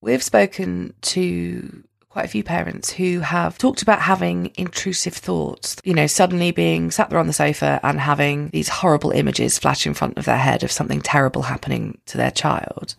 We've 0.00 0.22
spoken 0.22 0.94
to 1.02 1.84
quite 2.16 2.24
a 2.24 2.28
few 2.28 2.42
parents 2.42 2.90
who 2.90 3.20
have 3.20 3.58
talked 3.58 3.82
about 3.82 4.00
having 4.00 4.50
intrusive 4.56 5.12
thoughts, 5.12 5.76
you 5.84 5.92
know, 5.92 6.06
suddenly 6.06 6.50
being 6.50 6.90
sat 6.90 7.10
there 7.10 7.18
on 7.18 7.26
the 7.26 7.32
sofa 7.34 7.78
and 7.82 8.00
having 8.00 8.48
these 8.48 8.68
horrible 8.68 9.10
images 9.10 9.58
flash 9.58 9.86
in 9.86 9.92
front 9.92 10.16
of 10.16 10.24
their 10.24 10.38
head 10.38 10.62
of 10.62 10.72
something 10.72 11.02
terrible 11.02 11.42
happening 11.42 11.98
to 12.06 12.16
their 12.16 12.30
child. 12.30 12.96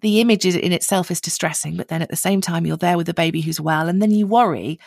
The 0.00 0.20
image 0.20 0.44
in 0.44 0.72
itself 0.72 1.12
is 1.12 1.20
distressing, 1.20 1.76
but 1.76 1.86
then 1.86 2.02
at 2.02 2.08
the 2.08 2.16
same 2.16 2.40
time, 2.40 2.66
you're 2.66 2.76
there 2.76 2.96
with 2.96 3.08
a 3.08 3.14
baby 3.14 3.42
who's 3.42 3.60
well, 3.60 3.88
and 3.88 4.02
then 4.02 4.10
you 4.10 4.26
worry, 4.26 4.80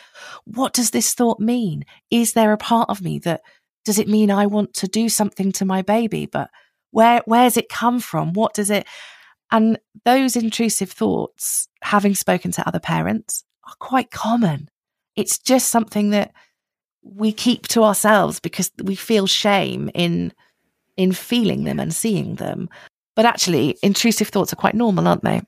what 0.44 0.74
does 0.74 0.92
this 0.92 1.14
thought 1.14 1.40
mean? 1.40 1.86
Is 2.12 2.34
there 2.34 2.52
a 2.52 2.58
part 2.58 2.90
of 2.90 3.02
me 3.02 3.20
that 3.20 3.40
does 3.86 4.00
it 4.00 4.10
mean 4.10 4.32
I 4.32 4.48
want 4.48 4.74
to 4.74 4.88
do 4.90 5.08
something 5.08 5.54
to 5.54 5.64
my 5.64 5.82
baby? 5.82 6.26
But 6.26 6.50
where 6.92 7.22
where's 7.26 7.56
it 7.56 7.70
come 7.70 8.02
from? 8.02 8.34
What 8.34 8.54
does 8.54 8.70
it 8.70 8.86
and 9.52 9.80
those 10.04 10.36
intrusive 10.36 10.92
thoughts, 10.92 11.68
having 11.82 12.16
spoken 12.16 12.52
to 12.52 12.68
other 12.68 12.80
parents, 12.80 13.44
are 13.68 13.76
quite 13.80 14.12
common. 14.12 14.70
It's 15.16 15.38
just 15.38 15.70
something 15.70 16.10
that 16.12 16.34
we 17.04 17.32
keep 17.32 17.68
to 17.70 17.84
ourselves 17.84 18.40
because 18.40 18.72
we 18.84 18.96
feel 18.96 19.28
shame 19.28 19.90
in 19.94 20.34
in 20.98 21.12
feeling 21.12 21.66
them 21.66 21.80
and 21.80 21.94
seeing 21.94 22.36
them. 22.36 22.70
But 23.16 23.26
actually, 23.26 23.78
intrusive 23.84 24.30
thoughts 24.30 24.54
are 24.54 24.58
quite 24.58 24.76
normal, 24.76 25.08
aren't 25.08 25.24
they? 25.24 25.42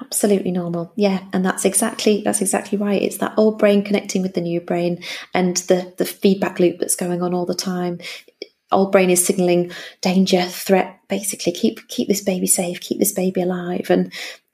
Absolutely 0.00 0.50
normal. 0.50 0.92
Yeah, 0.96 1.20
and 1.32 1.44
that's 1.44 1.64
exactly 1.64 2.22
that's 2.22 2.40
exactly 2.40 2.78
right. 2.78 3.00
It's 3.00 3.18
that 3.18 3.34
old 3.36 3.58
brain 3.58 3.82
connecting 3.82 4.22
with 4.22 4.34
the 4.34 4.40
new 4.40 4.60
brain 4.60 5.02
and 5.32 5.56
the 5.56 5.92
the 5.98 6.04
feedback 6.04 6.58
loop 6.58 6.78
that's 6.78 6.96
going 6.96 7.22
on 7.22 7.34
all 7.34 7.46
the 7.46 7.54
time 7.54 7.98
old 8.72 8.92
brain 8.92 9.10
is 9.10 9.24
signaling 9.24 9.70
danger, 10.00 10.42
threat, 10.42 11.00
basically 11.08 11.52
keep 11.52 11.86
keep 11.88 12.08
this 12.08 12.22
baby 12.22 12.46
safe, 12.46 12.80
keep 12.80 12.98
this 12.98 13.12
baby 13.12 13.42
alive, 13.42 13.86
and, 13.90 14.12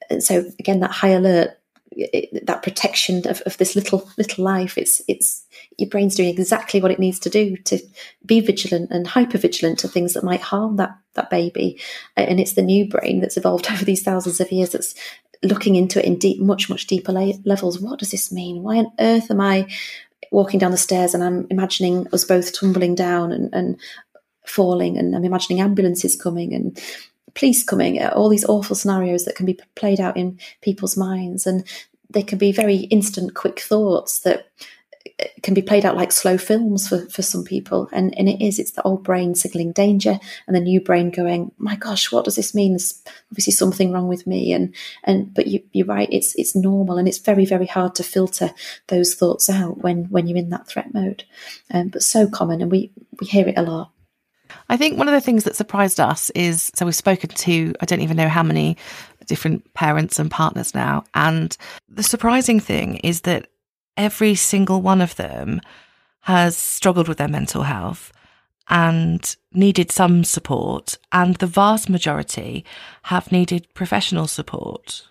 and 0.09 0.23
so 0.23 0.44
again 0.59 0.81
that 0.81 0.90
high 0.90 1.11
alert, 1.11 1.59
it, 1.92 2.46
that 2.46 2.62
protection 2.62 3.27
of, 3.29 3.40
of 3.42 3.57
this 3.59 3.75
little 3.75 4.09
little 4.18 4.44
life. 4.44 4.77
It's 4.79 5.03
it's 5.09 5.44
your 5.79 5.88
brain's 5.88 6.14
doing 6.14 6.29
exactly 6.29 6.81
what 6.81 6.90
it 6.90 6.99
needs 6.99 7.18
to 7.20 7.31
do 7.31 7.57
to 7.57 7.79
be 8.25 8.40
vigilant 8.40 8.90
and 8.90 9.07
hyper 9.07 9.38
vigilant 9.38 9.79
to 9.81 9.88
things 9.88 10.12
that 10.14 10.25
might 10.25 10.40
harm 10.40 10.77
that 10.77 10.96
that 11.14 11.31
baby, 11.31 11.81
and 12.16 12.40
it's 12.40 12.55
the 12.55 12.62
new 12.62 12.88
brain 12.88 13.20
that's 13.20 13.37
evolved 13.37 13.66
over 13.70 13.85
these 13.85 14.03
thousands 14.03 14.40
of 14.40 14.53
years 14.53 14.70
that's 14.70 14.94
looking 15.42 15.75
into 15.75 15.99
it 15.99 16.05
in 16.05 16.18
deep, 16.18 16.40
much 16.40 16.68
much 16.68 16.87
deeper 16.87 17.12
la- 17.12 17.33
levels. 17.44 17.81
What 17.81 17.99
does 17.99 18.11
this 18.11 18.31
mean? 18.31 18.62
Why 18.62 18.77
on 18.77 18.92
earth 18.99 19.31
am 19.31 19.40
I? 19.40 19.66
Walking 20.30 20.61
down 20.61 20.70
the 20.70 20.76
stairs 20.76 21.14
and 21.14 21.22
I'm 21.22 21.46
imagining 21.50 22.06
us 22.12 22.24
both 22.24 22.59
tumbling 22.59 22.94
down 22.94 23.33
and, 23.33 23.52
and 23.52 23.80
falling, 24.46 24.98
and 24.98 25.14
I'm 25.14 25.24
imagining 25.24 25.61
ambulances 25.61 26.16
coming 26.16 26.54
and 26.54 26.80
police 27.35 27.62
coming, 27.62 28.00
uh, 28.00 28.12
all 28.14 28.28
these 28.28 28.44
awful 28.44 28.76
scenarios 28.76 29.24
that 29.24 29.37
can 29.37 29.46
be 29.46 29.59
played 29.74 30.00
out 30.00 30.16
in 30.16 30.38
people's 30.62 30.96
minds. 30.96 31.46
And 31.46 31.64
they 32.11 32.22
can 32.22 32.38
be 32.38 32.52
very 32.52 32.76
instant, 32.76 33.35
quick 33.35 33.61
thoughts 33.61 34.20
that 34.20 34.48
can 35.42 35.54
be 35.54 35.62
played 35.62 35.85
out 35.85 35.96
like 35.96 36.12
slow 36.12 36.38
films 36.38 36.88
for, 36.88 37.09
for 37.11 37.22
some 37.22 37.44
people. 37.44 37.88
And, 37.92 38.16
and 38.18 38.28
it 38.28 38.44
is, 38.44 38.59
it's 38.59 38.72
the 38.72 38.83
old 38.83 39.02
brain 39.02 39.35
signaling 39.35 39.72
danger 39.72 40.18
and 40.46 40.56
the 40.56 40.61
new 40.61 40.80
brain 40.80 41.11
going, 41.11 41.52
my 41.59 41.76
gosh, 41.76 42.12
what 42.12 42.24
does 42.24 42.37
this 42.37 42.54
mean? 42.54 42.72
There's 42.72 43.02
obviously 43.30 43.52
something 43.52 43.92
wrong 43.92 44.09
with 44.09 44.26
me. 44.26 44.52
And, 44.52 44.74
and, 45.04 45.33
but 45.33 45.46
you, 45.46 45.62
you're 45.72 45.87
right. 45.87 46.09
It's, 46.11 46.35
it's 46.37 46.56
normal 46.56 46.98
and 46.98 47.09
it's 47.09 47.18
very, 47.18 47.44
very 47.44 47.66
hard 47.66 47.94
to 47.96 48.02
filter 48.02 48.50
those 48.88 49.14
thoughts 49.14 49.50
out 49.50 49.78
when, 49.78 50.04
when 50.04 50.26
you're 50.26 50.38
in 50.38 50.50
that 50.50 50.68
threat 50.68 50.92
mode. 50.94 51.24
Um, 51.70 51.88
but 51.88 52.02
so 52.02 52.28
common 52.28 52.62
and 52.62 52.70
we, 52.70 52.92
we 53.20 53.26
hear 53.26 53.48
it 53.48 53.59
a 53.59 53.62
lot. 53.62 53.92
I 54.68 54.76
think 54.76 54.98
one 54.98 55.09
of 55.09 55.14
the 55.14 55.20
things 55.20 55.44
that 55.44 55.56
surprised 55.56 56.00
us 56.00 56.30
is 56.30 56.70
so 56.74 56.85
we've 56.85 56.94
spoken 56.94 57.30
to, 57.30 57.74
I 57.80 57.85
don't 57.85 58.00
even 58.00 58.16
know 58.16 58.28
how 58.28 58.42
many 58.42 58.76
different 59.26 59.72
parents 59.74 60.18
and 60.18 60.30
partners 60.30 60.74
now. 60.74 61.04
And 61.14 61.56
the 61.88 62.02
surprising 62.02 62.61
thing 62.61 62.96
is 62.96 63.22
that 63.22 63.48
every 63.96 64.35
single 64.35 64.83
one 64.83 65.00
of 65.00 65.16
them 65.16 65.61
has 66.22 66.57
struggled 66.57 67.09
with 67.09 67.18
their 67.18 67.29
mental 67.29 67.62
health 67.62 68.12
and 68.68 69.37
needed 69.53 69.90
some 69.90 70.24
support. 70.24 70.96
And 71.12 71.37
the 71.37 71.46
vast 71.46 71.88
majority 71.88 72.64
have 73.05 73.33
needed 73.33 73.72
professional 73.74 74.26
support. 74.26 75.07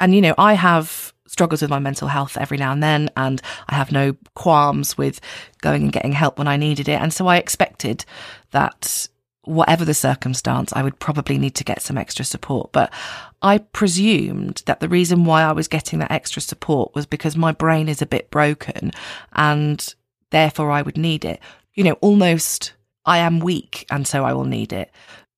And, 0.00 0.14
you 0.14 0.20
know, 0.20 0.34
I 0.36 0.54
have 0.54 1.12
struggles 1.26 1.62
with 1.62 1.70
my 1.70 1.78
mental 1.78 2.08
health 2.08 2.36
every 2.36 2.56
now 2.56 2.72
and 2.72 2.82
then, 2.82 3.10
and 3.16 3.40
I 3.68 3.74
have 3.74 3.92
no 3.92 4.16
qualms 4.34 4.96
with 4.96 5.20
going 5.60 5.82
and 5.82 5.92
getting 5.92 6.12
help 6.12 6.38
when 6.38 6.48
I 6.48 6.56
needed 6.56 6.88
it. 6.88 7.00
And 7.00 7.12
so 7.12 7.26
I 7.26 7.36
expected 7.36 8.04
that 8.50 9.08
whatever 9.48 9.84
the 9.84 9.94
circumstance, 9.94 10.72
I 10.74 10.82
would 10.82 10.98
probably 10.98 11.38
need 11.38 11.54
to 11.56 11.64
get 11.64 11.82
some 11.82 11.98
extra 11.98 12.24
support. 12.24 12.72
But 12.72 12.92
I 13.42 13.58
presumed 13.58 14.62
that 14.66 14.80
the 14.80 14.88
reason 14.88 15.24
why 15.24 15.42
I 15.42 15.52
was 15.52 15.68
getting 15.68 15.98
that 16.00 16.10
extra 16.10 16.42
support 16.42 16.94
was 16.94 17.06
because 17.06 17.36
my 17.36 17.52
brain 17.52 17.88
is 17.88 18.02
a 18.02 18.06
bit 18.06 18.30
broken 18.30 18.92
and 19.32 19.94
therefore 20.30 20.70
I 20.70 20.82
would 20.82 20.96
need 20.96 21.24
it. 21.24 21.40
You 21.74 21.84
know, 21.84 21.98
almost 22.00 22.74
I 23.04 23.18
am 23.18 23.40
weak 23.40 23.86
and 23.90 24.06
so 24.06 24.24
I 24.24 24.32
will 24.32 24.44
need 24.44 24.72
it. 24.72 24.90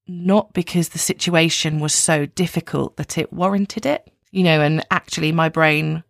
Not 0.07 0.53
because 0.53 0.89
the 0.89 0.99
situation 0.99 1.79
was 1.79 1.95
so 1.95 2.27
difficult 2.27 2.97
that 2.97 3.17
it 3.17 3.33
warranted 3.33 3.87
it 3.87 4.11
you 4.31 4.45
know, 4.45 4.61
and 4.61 4.85
actually 4.91 5.33
my 5.33 5.49
brain 5.49 6.05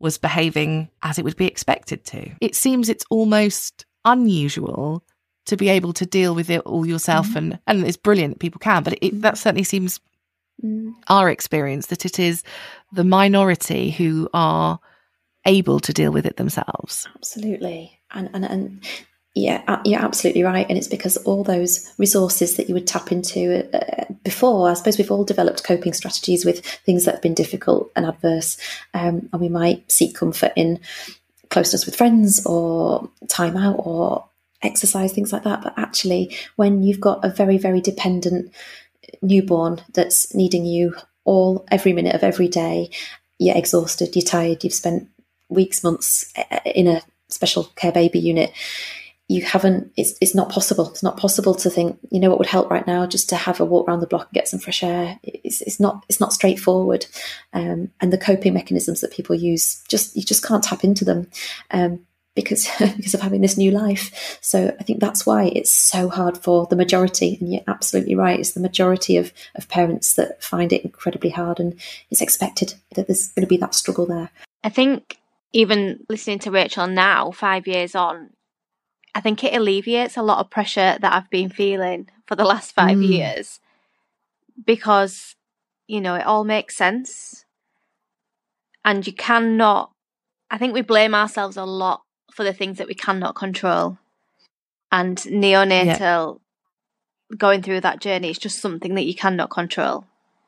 was 0.00 0.18
behaving 0.18 0.90
as 1.02 1.18
it 1.18 1.24
would 1.24 1.36
be 1.36 1.46
expected 1.46 2.04
to. 2.06 2.30
It 2.40 2.54
seems 2.54 2.88
it's 2.88 3.06
almost 3.10 3.86
unusual 4.04 5.02
to 5.46 5.56
be 5.56 5.68
able 5.68 5.92
to 5.92 6.06
deal 6.06 6.34
with 6.34 6.50
it 6.50 6.60
all 6.60 6.86
yourself 6.86 7.28
mm. 7.28 7.36
and 7.36 7.58
and 7.66 7.84
it's 7.84 7.96
brilliant 7.96 8.34
that 8.34 8.40
people 8.40 8.58
can 8.58 8.82
but 8.82 8.98
it, 9.00 9.20
that 9.20 9.38
certainly 9.38 9.64
seems 9.64 10.00
mm. 10.62 10.92
our 11.08 11.28
experience 11.30 11.86
that 11.86 12.04
it 12.04 12.18
is 12.18 12.42
the 12.92 13.04
minority 13.04 13.90
who 13.90 14.28
are 14.34 14.78
able 15.46 15.80
to 15.80 15.92
deal 15.92 16.12
with 16.12 16.26
it 16.26 16.36
themselves 16.36 17.06
absolutely 17.14 17.98
and 18.12 18.30
and, 18.32 18.44
and 18.44 18.86
yeah, 19.34 19.80
you're 19.84 20.00
absolutely 20.00 20.44
right. 20.44 20.66
And 20.68 20.78
it's 20.78 20.86
because 20.86 21.16
all 21.18 21.42
those 21.42 21.92
resources 21.98 22.56
that 22.56 22.68
you 22.68 22.74
would 22.74 22.86
tap 22.86 23.10
into 23.10 23.68
uh, 23.74 24.04
before, 24.22 24.70
I 24.70 24.74
suppose 24.74 24.96
we've 24.96 25.10
all 25.10 25.24
developed 25.24 25.64
coping 25.64 25.92
strategies 25.92 26.44
with 26.44 26.64
things 26.64 27.04
that 27.04 27.16
have 27.16 27.22
been 27.22 27.34
difficult 27.34 27.90
and 27.96 28.06
adverse. 28.06 28.56
Um, 28.94 29.28
and 29.32 29.40
we 29.40 29.48
might 29.48 29.90
seek 29.90 30.14
comfort 30.14 30.52
in 30.54 30.78
closeness 31.50 31.84
with 31.84 31.96
friends 31.96 32.46
or 32.46 33.10
time 33.28 33.56
out 33.56 33.76
or 33.78 34.24
exercise, 34.64 35.12
things 35.12 35.32
like 35.32 35.44
that. 35.44 35.62
But 35.62 35.74
actually, 35.76 36.36
when 36.56 36.82
you've 36.82 37.00
got 37.00 37.24
a 37.24 37.28
very, 37.28 37.58
very 37.58 37.80
dependent 37.80 38.52
newborn 39.22 39.82
that's 39.92 40.34
needing 40.34 40.64
you 40.64 40.94
all, 41.24 41.66
every 41.70 41.92
minute 41.92 42.14
of 42.14 42.22
every 42.22 42.48
day, 42.48 42.90
you're 43.38 43.56
exhausted, 43.56 44.14
you're 44.14 44.24
tired, 44.24 44.64
you've 44.64 44.72
spent 44.72 45.08
weeks, 45.48 45.82
months 45.82 46.32
uh, 46.36 46.60
in 46.64 46.86
a 46.86 47.02
special 47.28 47.64
care 47.76 47.92
baby 47.92 48.18
unit 48.18 48.52
you 49.28 49.42
haven't 49.42 49.90
it's 49.96 50.14
it's 50.20 50.34
not 50.34 50.50
possible. 50.50 50.90
It's 50.90 51.02
not 51.02 51.16
possible 51.16 51.54
to 51.54 51.70
think 51.70 51.98
you 52.10 52.20
know 52.20 52.28
what 52.28 52.38
would 52.38 52.48
help 52.48 52.70
right 52.70 52.86
now? 52.86 53.06
Just 53.06 53.28
to 53.30 53.36
have 53.36 53.58
a 53.58 53.64
walk 53.64 53.88
around 53.88 54.00
the 54.00 54.06
block 54.06 54.26
and 54.26 54.34
get 54.34 54.48
some 54.48 54.60
fresh 54.60 54.82
air. 54.82 55.18
It's, 55.22 55.62
it's 55.62 55.80
not 55.80 56.04
it's 56.08 56.20
not 56.20 56.32
straightforward. 56.32 57.06
Um, 57.52 57.90
and 58.00 58.12
the 58.12 58.18
coping 58.18 58.52
mechanisms 58.52 59.00
that 59.00 59.12
people 59.12 59.34
use 59.34 59.82
just 59.88 60.14
you 60.14 60.22
just 60.22 60.44
can't 60.44 60.62
tap 60.62 60.84
into 60.84 61.04
them. 61.04 61.30
Um, 61.70 62.06
because 62.34 62.68
because 62.96 63.14
of 63.14 63.20
having 63.20 63.40
this 63.40 63.56
new 63.56 63.70
life 63.70 64.38
so 64.40 64.74
i 64.78 64.82
think 64.82 65.00
that's 65.00 65.24
why 65.24 65.44
it's 65.44 65.72
so 65.72 66.08
hard 66.08 66.36
for 66.36 66.66
the 66.66 66.76
majority 66.76 67.36
and 67.40 67.52
you're 67.52 67.62
absolutely 67.68 68.14
right 68.14 68.40
it's 68.40 68.52
the 68.52 68.60
majority 68.60 69.16
of 69.16 69.32
of 69.54 69.68
parents 69.68 70.14
that 70.14 70.42
find 70.42 70.72
it 70.72 70.84
incredibly 70.84 71.30
hard 71.30 71.60
and 71.60 71.78
it's 72.10 72.20
expected 72.20 72.74
that 72.94 73.06
there's 73.06 73.28
going 73.28 73.46
to 73.46 73.48
be 73.48 73.56
that 73.56 73.74
struggle 73.74 74.06
there 74.06 74.30
i 74.62 74.68
think 74.68 75.18
even 75.52 76.04
listening 76.08 76.38
to 76.38 76.50
rachel 76.50 76.86
now 76.86 77.30
5 77.30 77.66
years 77.66 77.94
on 77.94 78.30
I 79.14 79.20
think 79.20 79.44
it 79.44 79.54
alleviates 79.54 80.16
a 80.16 80.22
lot 80.22 80.40
of 80.40 80.50
pressure 80.50 80.98
that 81.00 81.12
I've 81.12 81.30
been 81.30 81.48
feeling 81.48 82.08
for 82.26 82.34
the 82.34 82.44
last 82.44 82.72
five 82.72 82.98
mm. 82.98 83.08
years 83.08 83.60
because, 84.66 85.36
you 85.86 86.00
know, 86.00 86.16
it 86.16 86.26
all 86.26 86.44
makes 86.44 86.76
sense. 86.76 87.44
And 88.84 89.06
you 89.06 89.12
cannot, 89.12 89.92
I 90.50 90.58
think 90.58 90.74
we 90.74 90.82
blame 90.82 91.14
ourselves 91.14 91.56
a 91.56 91.64
lot 91.64 92.02
for 92.34 92.44
the 92.44 92.52
things 92.52 92.78
that 92.78 92.88
we 92.88 92.94
cannot 92.94 93.36
control. 93.36 93.98
And 94.90 95.16
neonatal 95.18 96.40
yeah. 97.30 97.36
going 97.36 97.62
through 97.62 97.80
that 97.82 98.00
journey 98.00 98.30
is 98.30 98.38
just 98.38 98.60
something 98.60 98.94
that 98.96 99.06
you 99.06 99.14
cannot 99.14 99.50
control. 99.50 100.04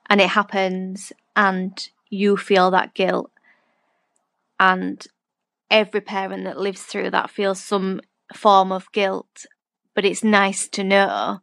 And 0.08 0.20
it 0.20 0.30
happens, 0.30 1.12
and 1.34 1.88
you 2.10 2.36
feel 2.36 2.70
that 2.72 2.94
guilt. 2.94 3.30
And 4.58 5.04
every 5.70 6.00
parent 6.00 6.44
that 6.44 6.58
lives 6.58 6.82
through 6.82 7.10
that 7.10 7.30
feels 7.30 7.60
some 7.60 8.00
form 8.34 8.72
of 8.72 8.90
guilt, 8.92 9.46
but 9.94 10.04
it's 10.04 10.24
nice 10.24 10.68
to 10.68 10.84
know 10.84 11.40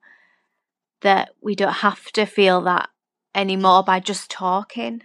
that 1.02 1.30
we 1.42 1.56
don't 1.56 1.74
have 1.74 2.12
to 2.12 2.26
feel 2.26 2.62
that 2.62 2.90
anymore 3.36 3.84
by 3.84 4.00
just 4.00 4.30
talking. 4.30 5.04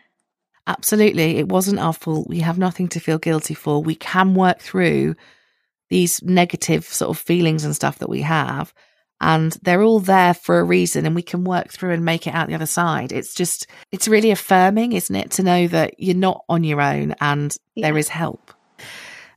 Absolutely. 0.68 1.38
It 1.38 1.48
wasn't 1.48 1.80
our 1.80 1.94
fault. 1.94 2.28
We 2.28 2.40
have 2.40 2.58
nothing 2.58 2.88
to 2.88 3.00
feel 3.00 3.18
guilty 3.18 3.54
for. 3.54 3.82
We 3.82 3.94
can 3.94 4.34
work 4.34 4.60
through 4.60 5.16
these 5.88 6.22
negative 6.22 6.84
sort 6.84 7.08
of 7.08 7.18
feelings 7.18 7.64
and 7.64 7.74
stuff 7.74 7.98
that 8.00 8.10
we 8.10 8.20
have. 8.20 8.74
And 9.20 9.52
they're 9.62 9.82
all 9.82 9.98
there 9.98 10.34
for 10.34 10.60
a 10.60 10.64
reason, 10.64 11.04
and 11.04 11.14
we 11.14 11.22
can 11.22 11.42
work 11.42 11.72
through 11.72 11.92
and 11.92 12.04
make 12.04 12.26
it 12.26 12.34
out 12.34 12.46
the 12.46 12.54
other 12.54 12.66
side. 12.66 13.10
It's 13.10 13.34
just, 13.34 13.66
it's 13.90 14.06
really 14.06 14.30
affirming, 14.30 14.92
isn't 14.92 15.16
it, 15.16 15.30
to 15.32 15.42
know 15.42 15.66
that 15.68 15.94
you're 15.98 16.14
not 16.14 16.44
on 16.48 16.62
your 16.62 16.80
own 16.80 17.14
and 17.20 17.56
yeah. 17.74 17.88
there 17.88 17.98
is 17.98 18.08
help. 18.08 18.52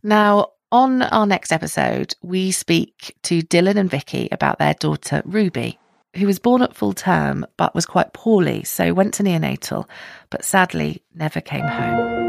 Now, 0.04 0.50
on 0.72 1.02
our 1.02 1.26
next 1.26 1.52
episode, 1.52 2.14
we 2.22 2.52
speak 2.52 3.16
to 3.24 3.42
Dylan 3.42 3.78
and 3.78 3.90
Vicky 3.90 4.28
about 4.32 4.60
their 4.60 4.74
daughter 4.76 5.22
Ruby, 5.26 5.80
who 6.16 6.28
was 6.28 6.40
born 6.40 6.62
at 6.62 6.76
full 6.76 6.94
term 6.94 7.46
but 7.58 7.76
was 7.76 7.86
quite 7.86 8.14
poorly, 8.14 8.64
so 8.64 8.94
went 8.94 9.14
to 9.16 9.24
neonatal, 9.24 9.88
but 10.30 10.44
sadly 10.46 11.02
never 11.16 11.42
came 11.42 11.66
home. 11.66 12.22